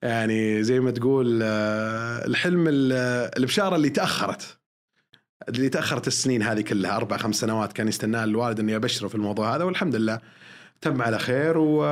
يعني 0.02 0.62
زي 0.62 0.80
ما 0.80 0.90
تقول 0.90 1.42
الحلم 1.42 2.64
ال- 2.68 2.92
البشاره 3.38 3.76
اللي 3.76 3.90
تأخرت. 3.90 4.58
اللي 5.48 5.68
تأخرت 5.68 6.06
السنين 6.06 6.42
هذه 6.42 6.60
كلها 6.60 6.96
أربع 6.96 7.16
خمس 7.16 7.36
سنوات 7.36 7.72
كان 7.72 7.88
يستناه 7.88 8.24
الوالد 8.24 8.60
إني 8.60 8.76
أبشره 8.76 9.08
في 9.08 9.14
الموضوع 9.14 9.56
هذا 9.56 9.64
والحمد 9.64 9.96
لله 9.96 10.20
تم 10.80 11.02
على 11.02 11.18
خير 11.18 11.58
و 11.58 11.84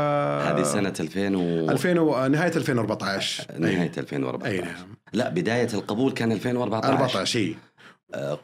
هذه 0.42 0.62
سنة 0.62 0.92
2000 1.00 1.36
و... 1.36 1.70
2000 1.70 1.98
و... 2.00 2.26
نهاية 2.26 2.52
2014 2.56 3.44
نهاية 3.58 3.80
أي 3.82 3.90
2014 3.98 4.64
نعم. 4.64 4.74
لا 5.12 5.28
بداية 5.28 5.68
القبول 5.74 6.12
كان 6.12 6.32
2014 6.32 6.92
14 6.92 7.38
إي. 7.38 7.56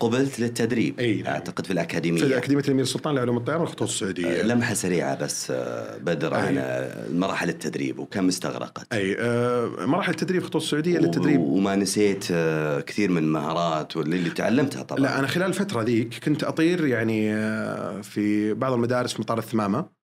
قبلت 0.01 0.40
للتدريب 0.40 1.01
أي 1.01 1.22
نعم. 1.22 1.33
أعتقد 1.33 1.66
في 1.66 1.72
الأكاديمية. 1.72 2.20
في 2.25 2.37
اكاديميه 2.38 2.62
الأمير 2.64 2.85
سلطان 2.85 3.14
لعلوم 3.14 3.37
الطيران 3.37 3.61
والخطوط 3.61 3.83
آه، 3.83 3.92
السعوديه 3.92 4.42
لمحة 4.42 4.75
سريعة 4.75 5.14
بس 5.25 5.51
آه، 5.51 5.96
بدر. 5.98 6.35
عن 6.35 6.59
آه، 6.59 7.09
مراحل 7.12 7.48
التدريب 7.48 7.98
وكم 7.98 8.29
استغرقت. 8.29 8.92
أي 8.92 9.16
آه، 9.20 9.70
مراحل 9.79 10.11
التدريب 10.11 10.40
في 10.40 10.44
الخطوط 10.46 10.62
السعوديه 10.62 10.98
للتدريب. 10.98 11.40
و- 11.40 11.57
وما 11.57 11.77
نسيت 11.77 12.25
آه، 12.31 12.81
كثير 12.81 13.11
من 13.11 13.18
المهارات 13.22 13.96
واللي 13.96 14.16
اللي 14.16 14.31
تعلمتها 14.31 14.83
طبعا. 14.83 15.01
لا 15.01 15.18
أنا 15.18 15.27
خلال 15.27 15.46
الفترة 15.46 15.83
ذيك 15.83 16.25
كنت 16.25 16.44
أطير 16.44 16.87
يعني 16.87 17.35
آه، 17.35 18.01
في 18.01 18.55
بعض 18.55 18.72
المدارس 18.72 19.12
في 19.12 19.20
مطار 19.20 19.38
الثمامة 19.38 20.03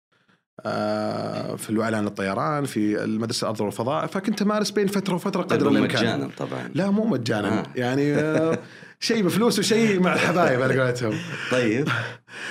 آه، 0.67 1.57
في 1.57 1.71
الوعلان 1.71 2.05
للطيران 2.05 2.64
في 2.64 3.05
المدرسة 3.05 3.45
الأرض 3.45 3.61
والفضاء 3.61 4.07
فكنت 4.07 4.43
أمارس 4.43 4.71
بين 4.71 4.87
فترة 4.87 5.14
وفترة 5.14 5.43
قدر 5.43 5.69
الإمكان. 5.69 6.03
مجانا 6.05 6.31
طبعا. 6.38 6.71
لا 6.75 6.90
مو 6.90 7.05
مجانا. 7.05 7.61
آه. 7.61 7.64
يعني 7.77 8.14
آه، 8.14 8.59
شيء 9.05 9.23
بفلوس 9.23 9.59
وشيء 9.59 10.01
مع 10.01 10.14
الحبايب 10.14 10.62
على 10.62 10.81
قولتهم. 10.81 11.19
طيب. 11.51 11.88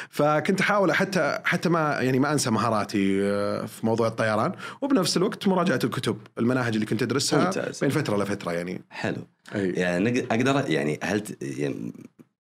فكنت 0.10 0.62
أحاول 0.62 0.94
حتى 0.94 1.40
حتى 1.46 1.70
ما 1.70 1.98
يعني 2.02 2.20
ما 2.20 2.34
أنسى 2.34 2.50
مهاراتي 2.52 3.20
آه، 3.24 3.66
في 3.66 3.86
موضوع 3.86 4.08
الطيران. 4.08 4.52
وبنفس 4.82 5.18
الوقت 5.18 5.48
مراجعة 5.48 5.80
الكتب 5.84 6.18
المناهج 6.40 6.74
اللي 6.74 6.86
كنت 6.86 7.02
أدرسها 7.04 7.46
ممتاز. 7.46 7.80
بين 7.80 7.90
فترة 7.90 8.18
لفترة 8.24 8.52
يعني. 8.52 8.82
حلو. 8.90 9.28
أي. 9.56 9.70
يعني 9.70 10.20
أقدر 10.20 10.64
يعني 10.72 11.00
هل 11.04 11.20
ت- 11.22 11.44
يعني 11.44 11.94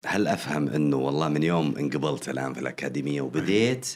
هل 0.06 0.28
أفهم 0.28 0.68
إنه 0.68 0.96
والله 0.96 1.28
من 1.28 1.42
يوم 1.42 1.74
انقبلت 1.78 2.28
الآن 2.28 2.52
في 2.54 2.60
الأكاديمية 2.60 3.20
وبديت 3.20 3.86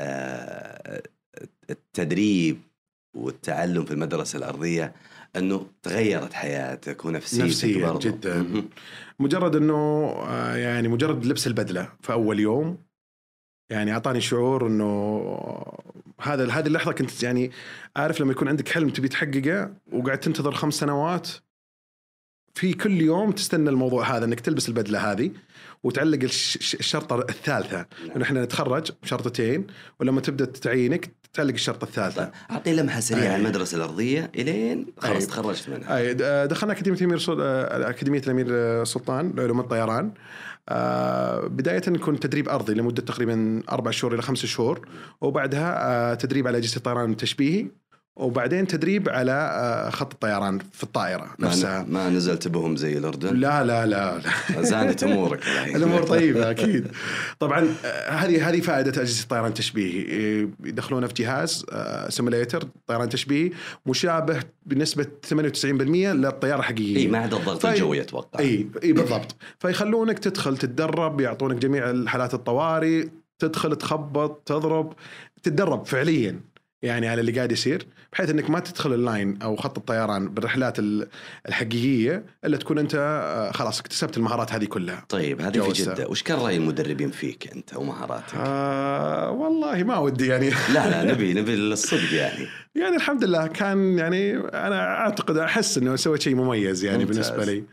آه، 0.00 1.02
التدريب 1.70 2.58
والتعلم 3.16 3.84
في 3.84 3.90
المدرسة 3.90 4.36
الأرضية 4.36 4.92
أنه 5.36 5.66
تغيرت 5.82 6.32
حياتك 6.32 7.04
ونفسيتك 7.04 7.44
نفسياً 7.44 7.86
برضو. 7.86 7.98
جداً. 7.98 8.64
مجرد 9.18 9.56
أنه 9.56 9.74
آه، 9.74 10.56
يعني 10.56 10.88
مجرد 10.88 11.26
لبس 11.26 11.46
البدلة 11.46 11.88
في 12.02 12.12
أول 12.12 12.40
يوم 12.40 12.78
يعني 13.70 13.92
أعطاني 13.92 14.20
شعور 14.20 14.66
أنه 14.66 15.18
هذا 16.20 16.50
هذه 16.50 16.66
اللحظة 16.66 16.92
كنت 16.92 17.22
يعني 17.22 17.50
عارف 17.96 18.20
لما 18.20 18.32
يكون 18.32 18.48
عندك 18.48 18.68
حلم 18.68 18.88
تبي 18.90 19.08
تحققه 19.08 19.74
وقاعد 19.92 20.20
تنتظر 20.20 20.52
خمس 20.52 20.74
سنوات 20.74 21.28
في 22.54 22.72
كل 22.72 23.00
يوم 23.00 23.32
تستنى 23.32 23.70
الموضوع 23.70 24.16
هذا 24.16 24.24
إنك 24.24 24.40
تلبس 24.40 24.68
البدلة 24.68 25.12
هذه 25.12 25.30
وتعلق 25.82 26.22
الش- 26.22 26.56
الش- 26.56 26.74
الشرطة 26.74 27.18
الثالثة 27.20 27.86
إنه 28.16 28.24
إحنا 28.24 28.44
نتخرج 28.44 28.92
بشرطتين 29.02 29.66
ولما 30.00 30.20
تبدأ 30.20 30.44
تعيينك 30.44 31.10
تعلق 31.32 31.52
الشرطة 31.54 31.84
الثالثة 31.84 32.24
طيب 32.24 32.30
اعطيني 32.50 32.76
لمحة 32.76 33.00
سريعة 33.00 33.22
أي. 33.22 33.28
عن 33.28 33.40
المدرسة 33.40 33.76
الأرضية 33.76 34.30
إلين 34.36 34.86
خلاص 34.98 35.22
أي. 35.22 35.26
تخرجت 35.28 35.68
منها 35.68 35.96
أي 35.96 36.14
د- 36.14 36.48
دخلنا 36.48 36.72
أكاديمية 36.72 36.98
الأمير 36.98 37.18
سل... 37.18 37.40
أكاديمية 37.40 38.20
الأمير 38.20 38.84
سلطان 38.84 39.32
لعلوم 39.36 39.60
الطيران 39.60 40.12
آه، 40.68 41.40
بداية 41.46 41.82
يكون 41.88 42.20
تدريب 42.20 42.48
أرضي 42.48 42.74
لمدة 42.74 43.02
تقريبا 43.02 43.62
أربع 43.72 43.90
شهور 43.90 44.14
إلى 44.14 44.22
خمس 44.22 44.46
شهور 44.46 44.88
وبعدها 45.20 45.86
آه، 46.12 46.14
تدريب 46.14 46.46
على 46.46 46.58
أجهزة 46.58 46.76
الطيران 46.76 47.10
التشبيهي 47.10 47.66
وبعدين 48.18 48.66
تدريب 48.66 49.08
على 49.08 49.32
آه، 49.32 49.90
خط 49.90 50.12
الطيران 50.12 50.58
في 50.72 50.82
الطائرة 50.82 51.34
نفسها. 51.38 51.86
ما 51.88 52.10
نزلت 52.10 52.48
بهم 52.48 52.76
زي 52.76 52.98
الأردن؟ 52.98 53.36
لا 53.36 53.64
لا 53.64 53.86
لا, 53.86 54.18
لا. 54.18 54.62
زانت 54.62 55.02
أمورك. 55.04 55.40
الأمور 55.76 56.02
طيبة 56.02 56.50
أكيد. 56.50 56.86
طبعا 57.40 57.68
آه، 57.84 58.10
هذه 58.10 58.48
هذه 58.48 58.60
فائدة 58.60 58.90
أجهزة 59.02 59.22
الطيران 59.22 59.46
التشبيهي. 59.46 59.98
إيه، 59.98 60.48
يدخلونه 60.64 61.06
في 61.06 61.14
جهاز 61.14 61.64
simulator 62.08 62.68
طيران 62.86 63.08
تشبيهي 63.08 63.50
مشابه 63.86 64.40
بنسبة 64.66 65.06
98% 65.26 66.12
للطيارة 66.12 66.58
الحقيقيه 66.58 66.96
إي 66.96 67.06
ما 67.06 67.18
عدا 67.18 67.36
الضغط 67.36 67.62
طيب. 67.62 67.72
الجوي 67.72 68.00
أتوقع. 68.00 68.40
إي 68.40 68.66
إي 68.84 68.92
بالضبط. 68.92 69.36
فيخلونك 69.58 70.18
تدخل 70.18 70.56
تتدرب 70.56 71.20
يعطونك 71.20 71.56
جميع 71.56 71.90
الحالات 71.90 72.34
الطوارئ 72.34 73.08
تدخل 73.38 73.76
تخبط 73.76 74.42
تضرب 74.46 74.92
تتدرب 75.42 75.86
فعليا. 75.86 76.40
يعني 76.82 77.08
على 77.08 77.20
اللي 77.20 77.32
قاعد 77.32 77.52
يصير 77.52 77.86
بحيث 78.12 78.30
إنك 78.30 78.50
ما 78.50 78.60
تدخل 78.60 78.94
ال 78.94 79.04
line 79.04 79.42
أو 79.42 79.56
خط 79.56 79.78
الطيران 79.78 80.28
بالرحلات 80.28 80.78
ال- 80.78 81.08
الحقيقية 81.48 82.24
إلا 82.44 82.56
تكون 82.56 82.78
أنت 82.78 82.94
آه، 82.94 83.52
خلاص 83.52 83.80
اكتسبت 83.80 84.16
المهارات 84.16 84.52
هذه 84.52 84.64
كلها. 84.64 85.04
طيب 85.08 85.40
هذه 85.40 85.60
في. 85.60 85.82
جدة 85.82 86.08
وش 86.08 86.22
كان 86.22 86.38
رأي 86.38 86.56
المدربين 86.56 87.10
فيك 87.10 87.52
أنت 87.56 87.76
ومهاراتك؟ 87.76 88.34
آه 88.36 89.30
والله 89.30 89.82
ما 89.82 89.98
ودي 89.98 90.26
يعني 90.26 90.50
لا 90.74 90.90
لا 91.04 91.12
نبي 91.12 91.34
نبي 91.40 91.54
الصدق 91.54 92.12
يعني 92.14 92.46
يعني 92.74 92.96
الحمد 92.96 93.24
لله 93.24 93.46
كان 93.46 93.98
يعني 93.98 94.36
أنا 94.38 94.82
أعتقد 94.98 95.36
أحس 95.36 95.78
إنه 95.78 95.96
سويت 95.96 96.22
شيء 96.22 96.34
مميز 96.34 96.84
يعني 96.84 96.98
ممتاز. 97.04 97.30
بالنسبة 97.30 97.44
لي. 97.52 97.64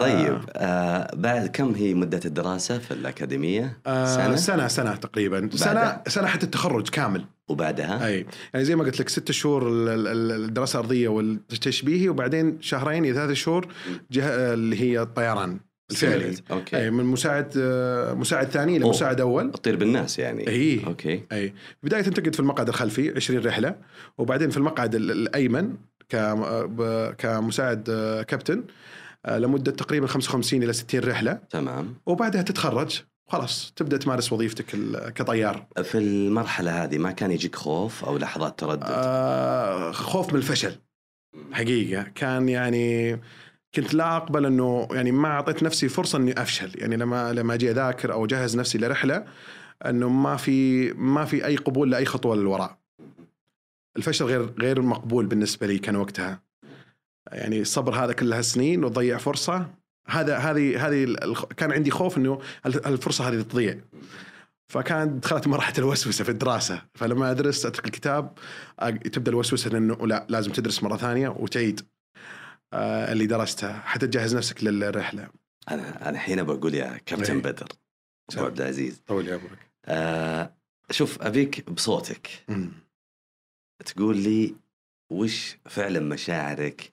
طيب 0.00 0.38
آه. 0.56 1.10
بعد 1.16 1.46
كم 1.46 1.74
هي 1.74 1.94
مدة 1.94 2.20
الدراسة 2.24 2.78
في 2.78 2.90
الأكاديمية؟ 2.90 3.78
آه 3.86 4.16
سنة؟ 4.16 4.36
سنة 4.36 4.68
سنة 4.68 4.94
تقريبا. 4.96 5.40
بعدها؟ 5.40 6.02
سنة 6.08 6.26
حتى 6.26 6.46
التخرج 6.46 6.88
كامل. 6.88 7.24
وبعدها؟ 7.48 8.06
أي. 8.06 8.26
يعني 8.54 8.64
زي 8.64 8.76
ما 8.76 8.84
قلت 8.84 9.00
لك 9.00 9.08
ست 9.08 9.30
شهور 9.30 9.68
ال- 9.68 9.88
ال- 9.88 10.08
ال- 10.08 10.44
الدراسة 10.44 10.78
الأرضية 10.80 11.08
والتشبيهي 11.08 12.08
وبعدين 12.08 12.58
شهرين 12.60 13.04
إلى 13.04 13.14
ثلاث 13.14 13.32
شهور 13.32 13.68
جه 14.12 14.52
اللي 14.54 14.80
هي 14.80 15.02
الطيران 15.02 15.58
الفعلي. 15.90 16.34
okay. 16.50 16.76
أي 16.76 16.90
من 16.90 17.04
مساعد 17.04 17.52
آه، 17.58 18.14
مساعد 18.14 18.46
ثاني 18.48 18.76
إلى. 18.76 18.88
مساعد 18.88 19.20
أول. 19.20 19.50
تطير 19.50 19.76
بالناس 19.76 20.18
يعني. 20.18 20.48
أي. 20.48 20.80
okay. 20.86 21.22
أي. 21.32 21.54
بداية 21.82 22.02
تقعد 22.02 22.34
في 22.34 22.40
المقعد 22.40 22.68
الخلفي 22.68 23.12
20 23.16 23.46
رحلة. 23.46 23.74
وبعدين 24.18 24.50
في 24.50 24.56
المقعد 24.56 24.94
ال- 24.94 25.10
الأيمن 25.10 25.72
ب- 26.12 27.10
كمساعد 27.18 27.88
آه، 27.90 28.22
كابتن. 28.22 28.58
آه، 28.58 28.62
لمدة 29.28 29.72
تقريبا 29.72 30.06
55 30.06 30.62
إلى 30.62 30.72
60 30.72 31.00
رحلة. 31.00 31.32
تمام. 31.50 31.94
وبعدها 32.06 32.42
تتخرج. 32.42 33.00
خلاص 33.28 33.72
تبدأ 33.76 33.96
تمارس 33.96 34.32
وظيفتك 34.32 34.66
كطيار. 35.14 35.66
في 35.82 35.98
المرحلة 35.98 36.84
هذه 36.84 36.98
ما 36.98 37.10
كان 37.10 37.30
يجيك 37.30 37.56
خوف 37.56 38.04
أو 38.04 38.18
لحظات 38.18 38.58
تردد؟ 38.58 38.82
آه 38.86 39.92
خوف 39.92 40.32
من 40.32 40.38
الفشل. 40.38 40.78
حقيقة. 41.52 42.02
كان 42.02 42.48
يعني 42.48 43.20
كنت 43.74 43.94
لا 43.94 44.16
أقبل 44.16 44.46
أنه 44.46 44.88
يعني 44.90 45.12
ما 45.12 45.28
أعطيت 45.28 45.62
نفسي 45.62 45.88
فرصة 45.88 46.18
إني 46.18 46.42
أفشل. 46.42 46.72
يعني 46.74 46.96
لما 46.96 47.32
لما 47.32 47.54
أجي 47.54 47.70
أذاكر 47.70 48.12
أو 48.12 48.24
أجهز 48.24 48.56
نفسي 48.56 48.78
لرحلة 48.78 49.24
أنه 49.86 50.08
ما 50.08 50.36
في 50.36 50.92
ما 50.92 51.24
في 51.24 51.46
أي 51.46 51.56
قبول 51.56 51.90
لأي 51.90 52.04
خطوة 52.04 52.36
للوراء. 52.36 52.78
الفشل 53.96 54.24
غير 54.24 54.54
غير 54.60 54.82
مقبول 54.82 55.26
بالنسبة 55.26 55.66
لي 55.66 55.78
كان 55.78 55.96
وقتها. 55.96 56.49
يعني 57.32 57.60
الصبر 57.60 57.94
هذا 57.94 58.12
كل 58.12 58.32
هالسنين 58.32 58.84
وتضيع 58.84 59.18
فرصة. 59.18 59.70
هذا 60.08 60.36
هذه 60.38 60.86
هذه 60.88 61.16
كان 61.56 61.72
عندي 61.72 61.90
خوف 61.90 62.16
إنه 62.16 62.40
ال- 62.66 62.86
الفرصة 62.86 63.28
هذه 63.28 63.42
تضيع. 63.42 63.80
فكان 64.68 65.20
دخلت 65.20 65.46
مرحله 65.46 65.78
الوسوسة 65.78 66.24
في 66.24 66.30
الدراسة. 66.30 66.82
فلما 66.94 67.30
ادرس 67.30 67.66
أترك 67.66 67.84
الكتاب 67.86 68.38
تبدأ 69.12 69.30
الوسوسة 69.30 69.76
إنه 69.78 70.06
لا 70.06 70.26
لازم 70.28 70.52
تدرس 70.52 70.82
مرة 70.82 70.96
ثانية 70.96 71.28
وتعيد 71.28 71.80
آه، 72.72 73.12
اللي 73.12 73.26
درسته. 73.26 73.72
حتى 73.72 74.06
تجهز 74.06 74.36
نفسك 74.36 74.64
للرحلة. 74.64 75.28
أنا 75.70 76.02
أنا 76.02 76.10
الحين 76.10 76.42
بقول 76.42 76.74
يا 76.74 77.00
كابتن 77.06 77.34
إيه. 77.34 77.42
بدر. 77.42 77.68
أبو 78.32 78.44
عبد 78.44 78.60
العزيز. 78.60 79.02
طول 79.06 79.28
يا 79.28 79.34
عمرك. 79.34 79.70
آه 79.86 80.54
شوف 80.90 81.22
أبيك 81.22 81.70
بصوتك. 81.70 82.28
تقول 83.86 84.16
لي 84.16 84.54
وش 85.10 85.56
فعلا 85.68 86.00
مشاعرك 86.00 86.92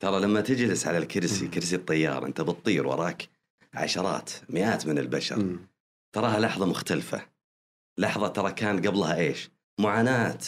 ترى 0.00 0.20
لما 0.20 0.40
تجلس 0.40 0.86
على 0.86 0.98
الكرسي. 0.98 1.48
كرسي 1.48 1.76
الطيار 1.76 2.26
أنت 2.26 2.40
بتطير 2.40 2.86
وراك 2.86 3.28
عشرات 3.74 4.30
مئات 4.48 4.86
من 4.86 4.98
البشر. 4.98 5.38
مم. 5.38 5.68
تراها 6.12 6.40
لحظة 6.40 6.66
مختلفة. 6.66 7.26
لحظة 7.98 8.28
ترى 8.28 8.52
كان 8.52 8.86
قبلها 8.86 9.16
إيش؟ 9.16 9.50
معاناة 9.80 10.38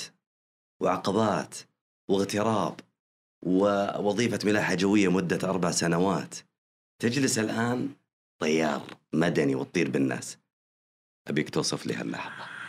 وعقبات 0.81 1.55
واغتراب 2.09 2.81
ووظيفة 3.43 4.39
ملاحة 4.45 4.75
جوية 4.75 5.11
مدة 5.11 5.49
أربع 5.49 5.71
سنوات. 5.71 6.35
تجلس 7.03 7.39
الآن 7.39 7.89
طيار 8.39 8.97
مدني 9.13 9.55
وتطير 9.55 9.91
بالناس. 9.91 10.39
أبيك 11.29 11.51
توصف 11.51 11.87
لي 11.87 11.95
هاللحظة. 11.95 12.60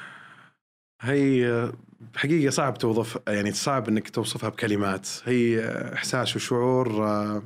هي 1.01 1.71
حقيقة 2.15 2.49
صعب 2.49 2.77
توظف 2.77 3.19
يعني 3.27 3.51
صعب 3.51 3.87
إنك 3.89 4.09
توصفها 4.09 4.49
بكلمات. 4.49 5.09
هي 5.25 5.65
إحساس 5.93 6.35
وشعور 6.35 7.07
آه، 7.07 7.43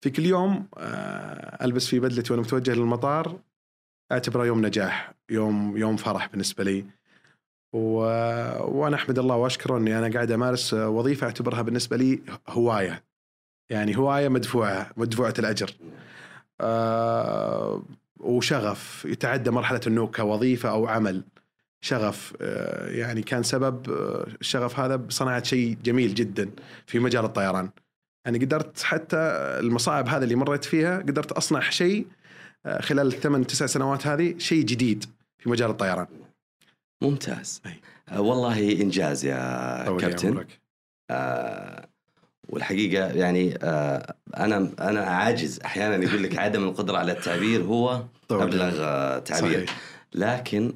في 0.00 0.10
كل 0.10 0.24
يوم 0.26 0.68
آه، 0.78 1.64
ألبس 1.64 1.88
في 1.88 2.00
بدلتي 2.00 2.32
وأنا 2.32 2.42
متوجه 2.42 2.74
للمطار 2.74 3.38
أعتبره 4.12 4.46
يوم 4.46 4.66
نجاح 4.66 5.14
يوم 5.30 5.76
يوم 5.76 5.96
فرح 5.96 6.26
بالنسبة 6.26 6.64
لي. 6.64 6.84
و... 7.72 7.96
وأنا 8.78 8.96
أحمد 8.96 9.18
الله 9.18 9.36
وأشكره 9.36 9.76
إني 9.78 9.98
أنا 9.98 10.14
قاعد 10.14 10.30
أمارس 10.30 10.74
وظيفة 10.74 11.26
أعتبرها 11.26 11.62
بالنسبة 11.62 11.96
لي 11.96 12.22
هواية. 12.48 13.04
يعني 13.70 13.96
هواية 13.96 14.28
مدفوعة 14.28 14.90
مدفوعة 14.96 15.34
الأجر. 15.38 15.74
آه، 16.60 17.82
وشغف 18.20 19.04
يتعدى 19.04 19.50
مرحلة 19.50 19.80
إنه 19.86 20.06
كوظيفة 20.06 20.70
أو 20.70 20.86
عمل. 20.86 21.24
شغف 21.84 22.32
آه، 22.40 22.88
يعني 22.88 23.22
كان 23.22 23.42
سبب 23.42 23.90
آه، 23.90 24.26
الشغف 24.40 24.80
هذا 24.80 24.96
بصناعة 24.96 25.42
شيء 25.42 25.76
جميل 25.84 26.14
جدا 26.14 26.50
في 26.86 26.98
مجال 26.98 27.24
الطيران 27.24 27.70
يعني 28.26 28.38
قدرت 28.38 28.82
حتى 28.82 29.16
المصاعب 29.60 30.08
هذا 30.08 30.24
اللي 30.24 30.34
مريت 30.34 30.64
فيها 30.64 30.98
قدرت 30.98 31.32
أصنع 31.32 31.70
شيء 31.70 32.06
آه، 32.66 32.80
خلال 32.80 33.06
الثمان 33.06 33.46
تسع 33.46 33.66
سنوات 33.66 34.06
هذه 34.06 34.34
شيء 34.38 34.64
جديد 34.64 35.04
في 35.38 35.48
مجال 35.48 35.70
الطيران 35.70 36.06
ممتاز 37.02 37.62
أي. 37.66 37.80
والله 38.18 38.72
إنجاز 38.82 39.24
يا 39.24 39.84
كابتن 39.84 40.28
عمرك. 40.28 40.60
آه 41.10 41.88
والحقيقة 42.48 43.06
يعني 43.06 43.58
آه 43.62 44.14
أنا 44.36 44.70
أنا 44.80 45.00
عاجز 45.00 45.60
أحيانا 45.64 46.04
يقول 46.04 46.22
لك 46.22 46.38
عدم 46.38 46.64
القدرة 46.64 46.98
على 46.98 47.12
التعبير 47.12 47.62
هو 47.62 48.04
ابلغ 48.30 48.78
تعبير 49.18 49.66
صحيح. 49.66 49.80
لكن 50.14 50.72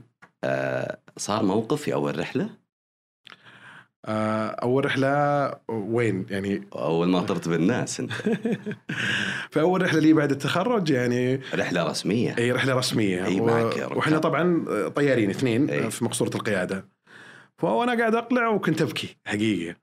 صار 1.16 1.42
موقف 1.42 1.82
في 1.82 1.94
أول 1.94 2.18
رحلة؟ 2.18 2.50
آه، 4.04 4.48
أول 4.48 4.84
رحلة 4.84 5.52
وين؟ 5.68 6.26
يعني 6.30 6.68
أول 6.72 7.08
ما 7.08 7.20
طرت 7.20 7.48
بالناس 7.48 8.00
أنت. 8.00 8.12
في 9.52 9.60
أول 9.60 9.82
رحلة 9.82 10.00
لي 10.00 10.12
بعد 10.12 10.30
التخرج 10.30 10.90
يعني 10.90 11.40
رحلة 11.54 11.84
رسمية. 11.84 12.34
هي 12.38 12.52
رحلة 12.52 12.74
رسمية. 12.74 13.24
أي 13.26 13.40
معك 13.40 13.76
يا 13.76 13.86
ركاب. 13.86 13.96
وإحنا 13.96 14.18
طبعا 14.18 14.64
طيارين 14.88 15.30
اثنين 15.30 15.70
أي. 15.70 15.90
في 15.90 16.04
مقصورة 16.04 16.30
القيادة. 16.34 16.88
فأنا 17.58 17.98
قاعد 17.98 18.14
أقلع 18.14 18.48
وكنت 18.48 18.82
أبكي 18.82 19.16
حقيقة. 19.26 19.76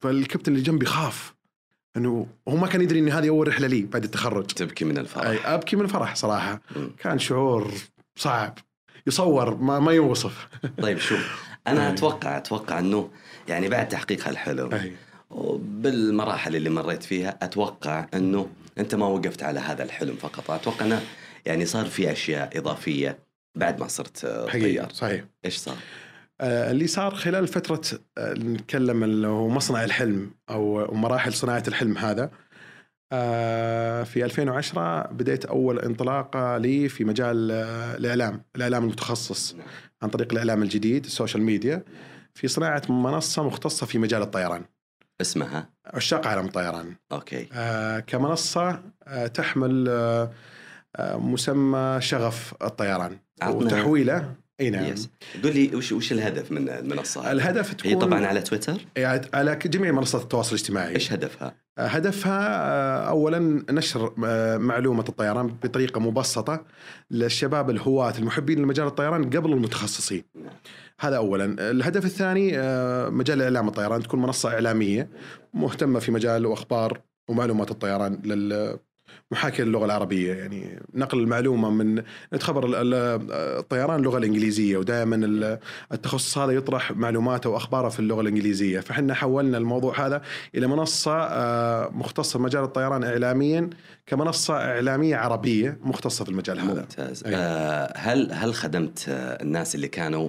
فالكابتن 0.00 0.52
اللي 0.52 0.62
جنبي 0.62 0.86
خاف 0.86 1.34
إنه 1.96 2.26
هو 2.48 2.56
ما 2.56 2.66
كان 2.66 2.82
يدري 2.82 2.98
إن 2.98 3.08
هذه 3.08 3.28
أول 3.28 3.48
رحلة 3.48 3.66
لي 3.66 3.82
بعد 3.82 4.04
التخرج. 4.04 4.46
تبكي 4.46 4.84
من 4.84 4.98
الفرح. 4.98 5.26
أي 5.26 5.38
أبكي 5.38 5.76
من 5.76 5.82
الفرح 5.82 6.14
صراحة. 6.14 6.60
مم. 6.76 6.90
كان 6.98 7.18
شعور 7.18 7.72
صعب. 8.16 8.58
يصور 9.06 9.56
ما 9.56 9.78
ما 9.78 9.92
يوصف 9.92 10.48
طيب 10.82 10.98
شوف 10.98 11.44
أنا 11.66 11.86
أي. 11.86 11.92
أتوقع 11.92 12.36
أتوقع 12.36 12.78
إنه 12.78 13.10
يعني 13.48 13.68
بعد 13.68 13.88
تحقيق 13.88 14.28
هالحلم 14.28 14.74
أي. 14.74 14.92
بالمراحل 15.58 16.56
اللي 16.56 16.70
مريت 16.70 17.02
فيها 17.02 17.38
أتوقع 17.42 18.06
إنه 18.14 18.48
أنت 18.78 18.94
ما 18.94 19.06
وقفت 19.06 19.42
على 19.42 19.60
هذا 19.60 19.82
الحلم 19.82 20.16
فقط 20.16 20.50
أتوقع 20.50 20.86
إنه 20.86 21.02
يعني 21.46 21.66
صار 21.66 21.86
في 21.86 22.12
أشياء 22.12 22.58
إضافية 22.58 23.18
بعد 23.54 23.80
ما 23.80 23.88
صرت 23.88 24.46
حقيقي 24.48 24.72
طيار 24.72 24.92
صحيح 24.92 25.24
إيش 25.44 25.56
صار؟ 25.56 25.76
آه، 26.40 26.70
اللي 26.70 26.86
صار 26.86 27.14
خلال 27.14 27.48
فترة 27.48 27.80
آه، 28.18 28.34
نتكلم 28.34 29.04
اللي 29.04 29.26
هو 29.26 29.48
مصنع 29.48 29.84
الحلم 29.84 30.30
أو 30.50 30.94
مراحل 30.94 31.32
صناعة 31.32 31.62
الحلم 31.68 31.98
هذا 31.98 32.30
في 34.04 34.24
2010 34.24 35.06
بديت 35.12 35.44
أول 35.44 35.78
انطلاقة 35.78 36.58
لي 36.58 36.88
في 36.88 37.04
مجال 37.04 37.50
آه، 37.50 37.96
الإعلام 37.96 38.42
الإعلام 38.56 38.84
المتخصص. 38.84 39.56
عن 40.02 40.08
طريق 40.08 40.32
الإعلام 40.32 40.62
الجديد 40.62 41.04
ال 41.04 41.09
social 41.09 41.42
media 41.42 41.84
في 42.34 42.48
صناعة 42.48 42.82
منصة 42.88 43.42
مختصة 43.42 43.86
في 43.86 43.98
مجال 43.98 44.22
الطيران. 44.22 44.64
اسمها؟ 45.20 45.68
عشاق 45.86 46.26
عالم 46.26 46.46
الطيران 46.46 46.94
okay. 47.12 47.46
آه، 47.52 48.00
كمنصة 48.00 48.82
آه، 49.06 49.26
تحمل 49.26 49.86
آه، 49.88 50.30
آه، 50.96 51.16
مسمى 51.16 51.96
شغف 52.00 52.54
الطيران 52.62 53.18
عطنا- 53.42 53.54
وتحويله 53.56 54.34
إي 54.60 54.70
نعم. 54.70 54.84
بس 54.84 55.08
قول 55.42 55.54
لي 55.54 55.76
وش 55.76 55.92
وش 55.92 56.12
الهدف 56.12 56.52
من 56.52 56.68
المنصة؟ 56.68 57.32
الهدف 57.32 57.74
تكون 57.74 57.90
هي 57.92 57.96
طبعا 57.98 58.26
على 58.26 58.40
تويتر؟ 58.42 58.86
على 59.34 59.56
جميع 59.56 59.92
منصات 59.92 60.22
التواصل 60.22 60.54
الاجتماعي. 60.56 60.94
إيش 60.94 61.12
هدفها؟ 61.12 61.54
هدفها 61.86 62.62
آه، 62.70 63.08
اولا 63.08 63.64
نشر 63.70 64.14
آه، 64.24 64.56
معلومة 64.58 65.04
الطيران 65.08 65.46
بطريقة 65.46 66.00
مبسطة 66.00 66.64
للشباب 67.10 67.70
الهواة 67.70 68.18
المحبين 68.18 68.58
لمجال 68.58 68.86
الطيران 68.86 69.30
قبل 69.30 69.52
المتخصصين. 69.52 70.24
هذا 71.00 71.16
اولا، 71.16 71.70
الهدف 71.70 72.04
الثاني 72.04 72.58
آه، 72.58 73.08
مجال 73.08 73.42
إعلام 73.42 73.68
الطيران 73.68 74.02
تكون 74.02 74.22
منصة 74.22 74.52
إعلامية 74.52 75.08
مهتمة 75.54 75.98
في 75.98 76.12
مجال 76.12 76.46
وأخبار 76.46 77.00
ومعلومات 77.28 77.70
الطيران 77.70 78.20
لل 78.24 78.78
محاكية 79.30 79.64
للغة 79.64 79.84
العربية. 79.84 80.34
يعني 80.34 80.80
نقل 80.94 81.18
المعلومة 81.18 81.70
من 81.70 82.02
نتخبر 82.34 82.66
ال- 82.66 82.74
ال- 82.74 83.32
الطيران 83.58 83.98
اللغة 84.00 84.18
الإنجليزية 84.18 84.76
ودائما 84.76 85.16
ال- 85.16 85.58
التخصص 85.92 86.38
هذا 86.38 86.52
يطرح 86.52 86.92
معلوماته 86.92 87.50
وأخباره 87.50 87.88
في 87.88 88.00
اللغة 88.00 88.20
الإنجليزية. 88.20 88.80
فحنا 88.80 89.14
حولنا 89.14 89.58
الموضوع 89.58 90.06
هذا 90.06 90.22
إلى 90.54 90.66
منصة 90.66 91.12
آه، 91.16 91.88
مختصة 91.92 92.32
في 92.38 92.42
مجال 92.44 92.64
الطيران 92.64 93.04
إعلاميا 93.04 93.70
كمنصة 94.06 94.54
إعلامية 94.56 95.16
عربية 95.16 95.78
مختصة 95.82 96.24
في 96.24 96.30
المجال 96.30 96.60
هذا. 96.60 96.80
ممتاز. 96.80 97.24
أيوة. 97.24 97.38
آه 97.38 97.92
هل 97.96 98.32
هل 98.32 98.54
خدمت 98.54 99.04
آه 99.08 99.42
الناس 99.42 99.74
اللي 99.74 99.88
كانوا 99.88 100.28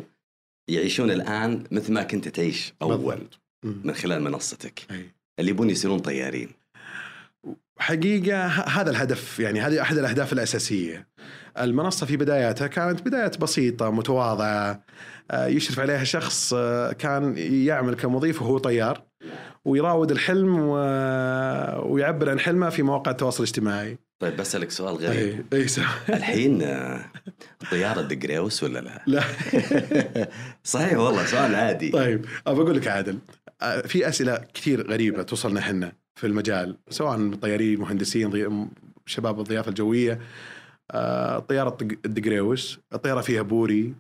يعيشون 0.69 1.11
الآن 1.11 1.63
مثل 1.71 1.93
ما 1.93 2.03
كنت 2.03 2.27
تعيش 2.27 2.73
أول 2.81 2.97
بالضبط. 2.97 3.39
من 3.63 3.93
خلال 3.93 4.21
منصتك؟ 4.23 4.81
أي. 4.91 5.05
اللي 5.39 5.51
يبون 5.51 5.69
يصيرون 5.69 5.99
طيارين. 5.99 6.49
حقيقة 7.81 8.47
هذا 8.47 8.89
الهدف 8.89 9.39
يعني 9.39 9.61
هذه 9.61 9.81
أحد 9.81 9.97
الأهداف 9.97 10.33
الأساسية. 10.33 11.07
المنصة 11.59 12.05
في 12.05 12.17
بداياتها 12.17 12.67
كانت 12.67 13.01
بدايات 13.01 13.37
بسيطة 13.37 13.89
متواضعة 13.91 14.83
آه، 15.31 15.47
يشرف 15.47 15.79
عليها 15.79 16.03
شخص 16.03 16.53
آه، 16.57 16.91
كان 16.91 17.37
يعمل 17.37 17.93
كمضيف 17.95 18.41
وهو 18.41 18.57
طيار 18.57 19.03
ويراود 19.65 20.11
الحلم 20.11 20.59
و... 20.59 20.73
ويعبر 21.93 22.29
عن 22.29 22.39
حلمه 22.39 22.69
في 22.69 22.83
مواقع 22.83 23.11
التواصل 23.11 23.43
الاجتماعي. 23.43 23.97
طيب 24.19 24.37
بسألك 24.37 24.71
سؤال 24.71 24.95
غريب. 24.95 25.45
اي 25.53 25.67
سو- 25.67 25.81
الحين 26.09 26.61
آه، 26.61 27.05
طيارة 27.71 28.01
دقريوس 28.01 28.63
ولا 28.63 28.79
لا؟ 28.79 29.03
لا. 29.07 29.23
صحيح 30.63 30.97
والله 30.97 31.25
سؤال 31.25 31.55
عادي. 31.55 31.89
طيب 31.91 32.25
أبى 32.47 32.61
أقول 32.61 32.77
لك 32.77 32.87
عادل 32.87 33.17
آه، 33.61 33.81
في 33.81 34.07
أسئلة 34.07 34.41
كثير 34.53 34.91
غريبة 34.91 35.23
توصلنا 35.23 35.59
إحنا. 35.59 35.91
في 36.21 36.27
المجال 36.27 36.77
سواء 36.89 37.33
طيارين 37.33 37.79
مهندسين. 37.79 38.69
شباب 39.05 39.39
الضيافة 39.39 39.69
الجوية 39.69 40.19
آه، 40.91 41.45
الدق- 41.51 41.97
الدقريوس 42.05 42.79
الطيارة 42.93 43.21
فيها 43.21 43.41
بوري 43.41 43.93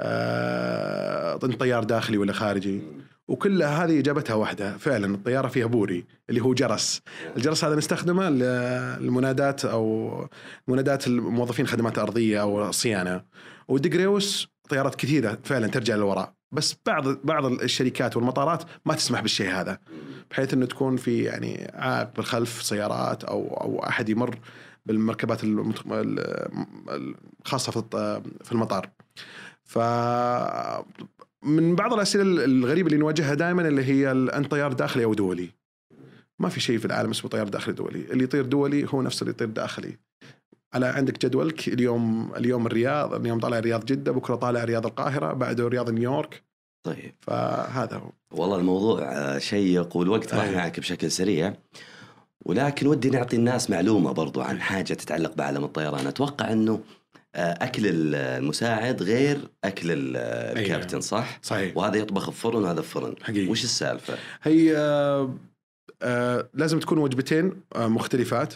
آه، 0.00 1.36
طيار 1.36 1.84
داخلي 1.84 2.18
ولا 2.18 2.32
خارجي. 2.32 2.80
وكلها 3.28 3.84
هذه 3.84 3.98
إجابتها 3.98 4.34
واحدة 4.34 4.76
فعلا 4.78 5.14
الطيارة 5.14 5.48
فيها 5.48 5.66
بوري 5.66 6.04
اللي 6.30 6.40
هو 6.40 6.54
جرس. 6.54 7.00
الجرس 7.36 7.64
هذا 7.64 7.74
نستخدمه 7.76 8.30
للمنادات 8.30 9.64
أو 9.64 10.28
منادات 10.68 11.06
الموظفين 11.06 11.66
خدمات 11.66 11.98
أرضية 11.98 12.42
أو 12.42 12.68
الصيانه 12.68 13.22
والدقريوس 13.68 14.48
طيارات 14.68 14.94
كثيرة 14.94 15.38
فعلا 15.44 15.66
ترجع 15.66 15.96
للوراء. 15.96 16.32
بس 16.52 16.76
بعض 16.86 17.08
بعض 17.08 17.44
الشركات 17.44 18.16
والمطارات 18.16 18.64
ما 18.86 18.94
تسمح 18.94 19.20
بالشيء 19.20 19.50
هذا 19.50 19.78
بحيث 20.30 20.54
إنه 20.54 20.66
تكون 20.66 20.96
في 20.96 21.22
يعني 21.22 21.70
عائق 21.74 22.16
بالخلف 22.16 22.62
سيارات 22.62 23.24
أو 23.24 23.54
أو 23.60 23.84
أحد 23.84 24.08
يمر 24.08 24.38
بالمركبات 24.86 25.40
الخاصه 27.44 27.70
في 28.44 28.52
المطار. 28.52 28.90
ف 29.64 29.78
من 31.42 31.74
بعض 31.74 31.92
الأسئلة 31.92 32.44
الغريبة 32.44 32.86
اللي 32.86 32.98
نواجهها 32.98 33.34
دائما 33.34 33.68
اللي 33.68 33.84
هي 33.84 34.12
أنت 34.12 34.50
طيار 34.50 34.72
داخلي 34.72 35.04
أو 35.04 35.14
دولي؟ 35.14 35.50
ما 36.38 36.48
في 36.48 36.60
شيء 36.60 36.78
في 36.78 36.84
العالم 36.84 37.10
اسمه 37.10 37.30
طيار 37.30 37.48
داخلي 37.48 37.74
دولي 37.74 38.12
اللي 38.12 38.24
يطير 38.24 38.46
دولي 38.46 38.86
هو 38.88 39.02
نفس 39.02 39.22
اللي 39.22 39.30
يطير 39.30 39.48
داخلي. 39.48 39.98
على 40.74 40.86
عندك 40.86 41.26
جدولك. 41.26 41.68
اليوم 41.68 42.32
اليوم 42.36 42.66
الرياض 42.66 43.14
اليوم 43.14 43.40
طالع 43.40 43.58
رياض 43.58 43.84
جدة 43.84 44.12
بكرة 44.12 44.34
طالع 44.34 44.64
رياض 44.64 44.86
القاهرة 44.86 45.32
بعده 45.32 45.68
رياض 45.68 45.90
نيويورك. 45.90 46.42
طيب. 46.86 47.14
فهذا 47.20 47.96
هو. 47.96 48.10
والله 48.32 48.56
الموضوع 48.56 49.02
آه، 49.02 49.38
شيق 49.38 49.96
والوقت 49.96 50.34
راح. 50.34 50.48
معك 50.50 50.80
بشكل 50.80 51.10
سريع. 51.10 51.54
ولكن 52.46 52.86
ودي 52.86 53.10
نعطي 53.10 53.36
الناس 53.36 53.70
معلومة 53.70 54.12
برضو 54.12 54.40
عن 54.40 54.60
حاجة 54.60 54.94
تتعلق 54.94 55.34
بعالم 55.34 55.64
الطيران. 55.64 56.06
أتوقع 56.06 56.52
إنه 56.52 56.80
آه، 57.34 57.52
أكل 57.64 57.82
المساعد 57.86 59.02
غير 59.02 59.38
أكل 59.64 59.90
ال- 59.90 60.16
الكابتن 60.58 61.00
صح؟ 61.00 61.38
صحيح. 61.42 61.76
وهذا 61.76 61.96
يطبخ 61.96 62.30
بفرن 62.30 62.62
وهذا 62.62 62.80
بفرن 62.80 63.14
حقيقي. 63.22 63.48
وش 63.50 63.64
السالفة؟ 63.64 64.14
هي 64.42 64.76
آه، 64.76 65.34
آه، 66.02 66.48
لازم 66.54 66.78
تكون 66.80 66.98
وجبتين 66.98 67.52
مختلفات. 67.76 68.54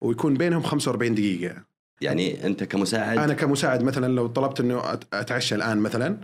ويكون 0.00 0.34
بينهم 0.34 0.62
45 0.62 1.14
دقيقة. 1.14 1.70
يعني 2.00 2.46
أنت 2.46 2.64
كمساعد؟ 2.64 3.18
أنا 3.18 3.34
كمساعد 3.34 3.82
مثلا 3.82 4.12
لو 4.12 4.26
طلبت 4.26 4.60
إنه 4.60 4.82
أتعشى 5.12 5.54
الآن 5.54 5.78
مثلا 5.78 6.16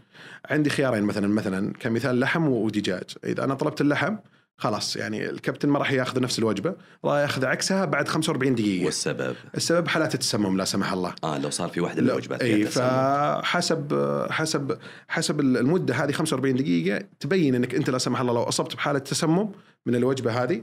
عندي 0.51 0.71
خيارين 0.71 1.03
مثلا 1.03 1.29
مثلا 1.29 1.73
كمثال 1.73 2.21
لحم 2.21 2.49
ودجاج. 2.49 3.17
إذا 3.25 3.45
أنا 3.45 3.55
طلبت 3.55 3.81
اللحم 3.81 4.17
خلاص 4.59 4.97
يعني 4.97 5.31
الكابتن 5.31 5.69
ما 5.69 5.79
راح 5.79 5.93
ياخذ 5.93 6.21
نفس 6.21 6.39
الوجبة 6.39 6.75
راح 7.05 7.21
ياخذ 7.21 7.45
عكسها 7.45 7.85
بعد 7.85 8.09
45 8.09 8.55
دقيقة. 8.55 8.85
والسبب؟ 8.85 9.37
السبب 9.55 9.89
حالات 9.89 10.15
التسمم 10.15 10.57
لا 10.57 10.65
سمح 10.65 10.93
الله. 10.93 11.15
آه 11.25 11.39
لو 11.39 11.51
صار 11.51 11.69
في 11.69 11.81
واحدة 11.81 12.03
من 12.03 12.11
الوجبات 12.11 12.43
اي. 12.43 12.67
فحسب 12.67 13.93
حسب 14.31 14.79
حسب 15.09 15.41
المدة 15.41 15.95
هذه 15.95 16.12
45 16.12 16.57
دقيقة 16.57 17.05
تبين 17.21 17.55
إنك 17.55 17.75
أنت 17.75 17.91
لا 17.91 17.99
سمح 17.99 18.21
الله 18.21 18.33
لو 18.33 18.43
أصبت 18.43 18.75
بحالة 18.75 18.99
تسمم 18.99 19.49
من 19.87 19.95
الوجبة 19.95 20.43
هذه. 20.43 20.62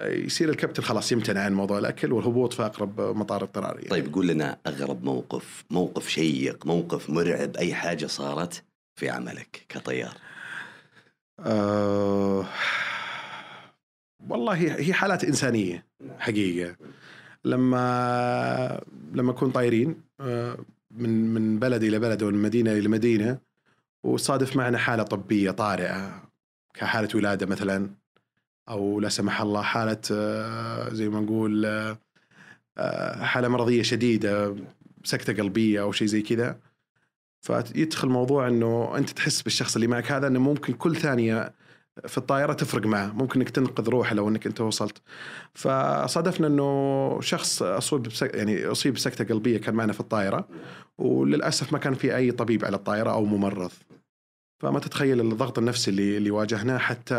يصير 0.00 0.48
الكابتن 0.48 0.82
خلاص 0.82 1.12
يمتنع 1.12 1.40
عن 1.40 1.54
موضوع 1.54 1.78
الأكل 1.78 2.12
والهبوط 2.12 2.52
في 2.52 2.62
أقرب 2.62 3.00
مطار 3.00 3.42
اضطراري. 3.42 3.76
يعني. 3.76 3.88
طيب 3.88 4.14
قول 4.14 4.28
لنا 4.28 4.58
أغرب 4.66 5.04
موقف 5.04 5.64
موقف 5.70 6.08
شيق 6.08 6.66
موقف 6.66 7.10
مرعب 7.10 7.56
أي 7.56 7.74
حاجة 7.74 8.06
صارت 8.06 8.64
في 9.00 9.08
عملك 9.08 9.66
كطيار؟ 9.68 10.16
آه 11.40 12.46
والله 14.28 14.52
هي 14.54 14.86
هي 14.88 14.92
حالات 14.92 15.24
إنسانية 15.24 15.86
حقيقة. 16.18 16.76
لما 17.44 18.80
لما 19.12 19.32
نكون 19.32 19.50
طايرين 19.50 20.02
آه، 20.20 20.58
من 20.90 21.34
من 21.34 21.58
بلد 21.58 21.82
إلى 21.82 21.98
بلد 21.98 22.22
ومن 22.22 22.42
مدينة 22.42 22.72
إلى 22.72 22.88
مدينة 22.88 23.38
وصادف 24.04 24.56
معنا 24.56 24.78
حالة 24.78 25.02
طبية 25.02 25.50
طارئة 25.50 26.22
كحالة 26.74 27.08
ولادة 27.14 27.46
مثلا. 27.46 27.90
أو 28.68 29.00
لا 29.00 29.08
سمح 29.08 29.40
الله 29.40 29.62
حالة 29.62 30.00
آه، 30.12 30.88
زي 30.94 31.08
ما 31.08 31.20
نقول 31.20 31.66
آه، 31.66 31.98
آه، 32.78 33.24
حالة 33.24 33.48
مرضية 33.48 33.82
شديدة 33.82 34.56
سكتة 35.04 35.32
قلبية 35.42 35.82
أو 35.82 35.92
شيء 35.92 36.08
زي 36.08 36.22
كذا. 36.22 36.58
فيدخل 37.42 38.08
موضوع 38.08 38.48
إنه 38.48 38.96
أنت 38.96 39.10
تحس 39.10 39.42
بالشخص 39.42 39.74
اللي 39.74 39.86
معك 39.86 40.12
هذا 40.12 40.26
إنه 40.26 40.40
ممكن 40.40 40.72
كل 40.72 40.96
ثانية 40.96 41.54
في 42.06 42.18
الطائرة 42.18 42.52
تفرق 42.52 42.86
معه 42.86 43.12
ممكن 43.12 43.40
إنك 43.40 43.50
تنقذ 43.50 43.88
روحه 43.88 44.14
لو 44.14 44.28
إنك 44.28 44.46
أنت 44.46 44.60
وصلت. 44.60 45.02
فصادفنا 45.54 46.46
إنه 46.46 47.20
شخص 47.20 47.62
أصيب 47.62 48.02
بسك... 48.02 48.34
يعني 48.34 48.66
أصيب 48.66 48.94
بسكتة 48.94 49.24
قلبية 49.24 49.58
كان 49.58 49.74
معنا 49.74 49.92
في 49.92 50.00
الطائرة 50.00 50.48
وللأسف 50.98 51.72
ما 51.72 51.78
كان 51.78 51.94
في 51.94 52.16
أي 52.16 52.30
طبيب 52.30 52.64
على 52.64 52.76
الطائرة 52.76 53.10
أو 53.10 53.24
ممرض. 53.24 53.70
فما 54.64 54.80
تتخيل 54.80 55.20
الضغط 55.20 55.58
النفسي 55.58 55.90
اللي 55.90 56.16
اللي 56.16 56.30
واجهناه 56.30 56.78
حتى 56.78 57.14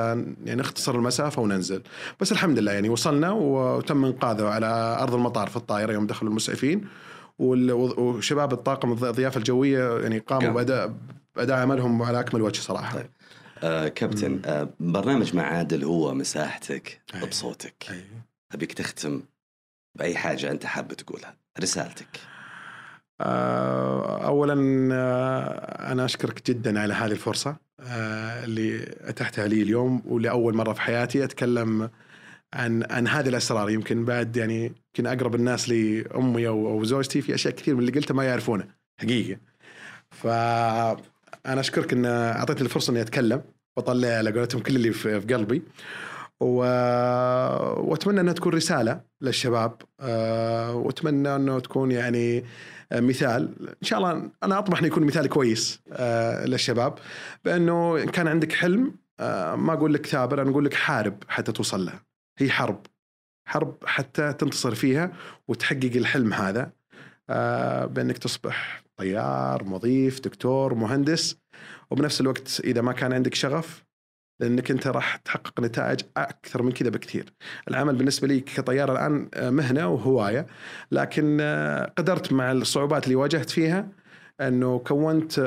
يعني 0.45 0.61
نختصر 0.61 0.95
المسافه 0.95 1.41
وننزل 1.41 1.81
بس 2.19 2.31
الحمد 2.31 2.59
لله 2.59 2.71
يعني 2.71 2.89
وصلنا 2.89 3.31
وتم 3.31 4.05
إنقاذه 4.05 4.47
على 4.47 4.97
أرض 5.01 5.13
المطار 5.13 5.47
في 5.47 5.57
الطائرة 5.57 5.93
يوم 5.93 6.07
دخلوا 6.07 6.31
المسعفين 6.31 6.87
وشباب 7.39 8.53
الطاقم 8.53 8.91
الضيافة 8.91 9.37
الجوية 9.37 9.99
يعني 9.99 10.19
قاموا 10.19 10.43
قام. 10.43 10.53
باداء 10.53 10.93
بأداء 11.35 11.57
عملهم 11.57 12.01
على 12.01 12.19
أكمل 12.19 12.41
وجه 12.41 12.59
صراحة 12.59 12.97
طيب. 12.97 13.09
آه 13.63 13.87
كابتن 13.87 14.41
آه 14.45 14.69
برنامج 14.79 15.35
مع 15.35 15.43
عادل 15.43 15.83
هو 15.83 16.13
مساحتك 16.13 17.01
أي. 17.15 17.29
بصوتك 17.29 17.85
أي. 17.89 18.03
أبيك 18.51 18.73
تختم 18.73 19.21
بأي 19.95 20.15
حاجة 20.15 20.51
أنت 20.51 20.65
حاب 20.65 20.93
تقولها 20.93 21.35
رسالتك 21.59 22.19
اولا 23.21 24.89
آه، 24.93 25.91
أنا 25.91 26.05
أشكرك 26.05 26.49
جدا 26.49 26.79
على 26.79 26.93
هذه 26.93 27.11
الفرصة 27.11 27.55
آه، 27.79 28.43
اللي 28.43 28.95
أتحتها 29.01 29.47
لي 29.47 29.61
اليوم 29.61 30.01
ولأول 30.05 30.55
مرة 30.55 30.73
في 30.73 30.81
حياتي 30.81 31.23
أتكلم 31.23 31.89
عن 32.53 32.83
عن 32.89 33.07
هذه 33.07 33.29
الأسرار 33.29 33.69
يمكن 33.69 34.05
بعد 34.05 34.37
يعني 34.37 34.63
يمكن 34.65 35.07
أقرب 35.07 35.35
الناس 35.35 35.69
لي 35.69 36.05
امي 36.15 36.47
أو 36.47 36.67
أو 36.67 36.83
زوجتي 36.83 37.21
في 37.21 37.35
أشياء 37.35 37.53
كثير 37.53 37.75
من 37.75 37.79
اللي 37.79 37.91
قلتها 37.91 38.13
ما 38.13 38.23
يعرفونه 38.23 38.67
حقيقه 39.01 39.39
فانا 40.11 41.59
أشكرك 41.59 41.93
إن 41.93 42.05
أعطيتني 42.05 42.65
الفرصة 42.65 42.91
إني 42.91 43.01
أتكلم 43.01 43.41
وأطلع 43.77 44.07
على 44.07 44.31
قولتهم 44.31 44.61
كل 44.61 44.75
اللي 44.75 44.91
في 44.91 45.19
قلبي 45.19 45.61
و... 46.39 46.57
وأتمنى 47.89 48.21
إنها 48.21 48.33
تكون 48.33 48.53
رسالة 48.53 49.01
للشباب. 49.21 49.81
وأتمنى 50.73 51.35
إنه 51.35 51.59
تكون 51.59 51.91
يعني 51.91 52.43
مثال. 52.93 53.69
إن 53.69 53.87
شاء 53.87 53.99
الله 53.99 54.31
أنا 54.43 54.59
أطمح 54.59 54.79
إنه 54.79 54.87
يكون 54.87 55.03
مثال 55.03 55.27
كويس 55.27 55.81
أه... 55.91 56.45
للشباب. 56.45 56.99
بأنه 57.45 57.97
ان 57.97 58.09
كان 58.09 58.27
عندك 58.27 58.53
حلم 58.53 58.95
أه... 59.19 59.55
ما 59.55 59.73
أقول 59.73 59.93
لك 59.93 60.05
ثابر 60.05 60.41
أنا 60.41 60.49
أقول 60.49 60.65
لك 60.65 60.73
حارب 60.73 61.23
حتى 61.27 61.51
توصل 61.51 61.85
لها. 61.85 62.03
هي 62.39 62.49
حرب. 62.49 62.85
حرب 63.47 63.77
حتى 63.85 64.33
تنتصر 64.33 64.75
فيها 64.75 65.11
وتحقق 65.47 65.91
الحلم 65.95 66.33
هذا. 66.33 66.71
بأنك 67.87 68.17
تصبح 68.17 68.83
طيار 68.97 69.63
مضيف 69.63 70.19
دكتور 70.19 70.73
مهندس. 70.73 71.37
وبنفس 71.91 72.21
الوقت 72.21 72.61
إذا 72.63 72.81
ما 72.81 72.91
كان 72.91 73.13
عندك 73.13 73.35
شغف 73.35 73.84
لأنك 74.39 74.71
أنت 74.71 74.87
راح 74.87 75.15
تحقق 75.15 75.59
نتائج 75.59 75.99
أكثر 76.17 76.61
من 76.63 76.71
كذا 76.71 76.89
بكثير. 76.89 77.33
العمل 77.67 77.95
بالنسبة 77.95 78.27
لي 78.27 78.39
كطيار 78.39 78.91
الآن 78.91 79.29
مهنة 79.55 79.87
وهواية 79.89 80.47
لكن 80.91 81.37
قدرت 81.97 82.33
مع 82.33 82.51
الصعوبات 82.51 83.03
اللي 83.03 83.15
واجهت 83.15 83.49
فيها 83.49 83.87
أنه 84.41 84.79
كونت 84.79 85.39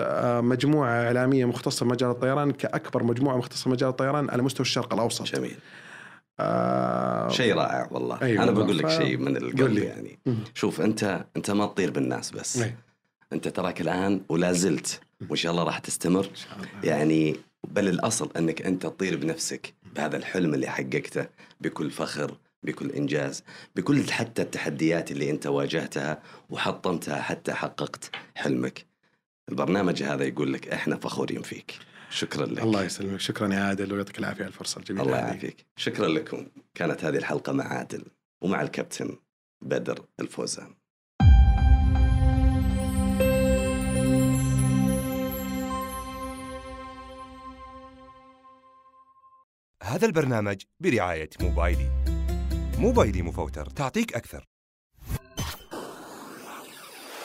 مجموعة 0.45 0.91
إعلامية 1.07 1.45
مختصة 1.45 1.87
بمجال 1.87 2.11
الطيران 2.11 2.51
كأكبر 2.51 3.03
مجموعة 3.05 3.37
مختصة 3.37 3.69
بمجال 3.69 3.89
الطيران 3.89 4.31
على 4.31 4.43
مستوى 4.43 4.61
الشرق 4.65 4.95
الأوسط. 4.95 5.25
جميل 5.25 5.57
آه 6.41 7.29
شيء 7.29 7.55
رائع 7.55 7.89
والله 7.91 8.23
أيوة 8.23 8.43
أنا. 8.43 8.51
بقول 8.51 8.79
لك 8.79 8.87
ف- 8.87 8.97
شيء 8.99 9.17
من 9.17 9.37
القلب. 9.37 9.79
يعني. 9.79 10.19
شوف 10.55 10.81
أنت 10.81 11.25
أنت 11.37 11.51
ما 11.51 11.67
تطير 11.67 11.91
بالناس 11.91 12.31
بس 12.31 12.63
أي. 12.63 12.75
أنت 13.33 13.49
تراك 13.49 13.81
الآن 13.81 14.21
ولا 14.29 14.53
زلت 14.53 15.01
وإن 15.29 15.37
شاء 15.37 15.53
الله 15.53 15.63
راح 15.65 15.79
تستمر 15.79 16.23
شاء 16.35 16.57
الله. 16.57 16.69
يعني 16.95 17.37
بل 17.71 17.89
الأصل 17.89 18.31
أنك 18.37 18.63
أنت 18.63 18.83
تطير 18.83 19.17
بنفسك 19.17 19.75
بهذا 19.95 20.17
الحلم 20.17 20.55
اللي 20.55 20.67
حققته 20.69 21.27
بكل 21.61 21.91
فخر 21.91 22.37
بكل 22.63 22.91
إنجاز 22.91 23.45
بكل 23.77 24.11
حتى 24.11 24.43
التحديات 24.43 25.11
اللي 25.13 25.31
أنت 25.31 25.47
واجهتها 25.47 26.23
وحطمتها 26.51 27.23
حتى 27.23 27.53
حققت 27.53 28.11
حلمك. 28.35 28.87
البرنامج 29.49 30.03
هذا 30.03 30.25
يقول 30.25 30.53
لك 30.53 30.69
إحنا 30.69 30.97
فخورين 30.97 31.43
فيك. 31.43 31.79
شكرا 32.11 32.47
لك. 32.47 32.63
الله 32.63 32.85
يسلمك. 32.85 33.21
شكرا 33.21 33.55
يا 33.55 33.61
عادل 33.61 33.93
ويعطيك 33.93 34.19
العافية 34.19 34.43
على 34.45 34.49
الفرصة 34.53 34.79
الجميلة 34.79 35.05
الله. 35.05 35.19
يعافيك. 35.19 35.67
شكرا 35.77 36.09
لكم. 36.09 36.47
كانت 36.75 37.05
هذه 37.05 37.17
الحلقة 37.17 37.53
مع 37.53 37.65
عادل 37.65 38.05
ومع 38.41 38.63
الكابتن 38.63 39.17
بدر 39.63 40.05
الفوزان. 40.21 40.75
هذا 49.83 50.07
البرنامج 50.07 50.63
برعاية 50.81 51.31
موبايلي. 51.41 52.05
موبايلي 52.79 53.23
مفوتر 53.23 53.67
تعطيك 53.67 54.15
أكثر. 54.15 54.45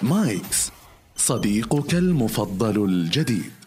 مايكس 0.02 0.72
صديقك 1.16 1.94
المفضل 1.94 2.86
الجديد. 2.86 3.63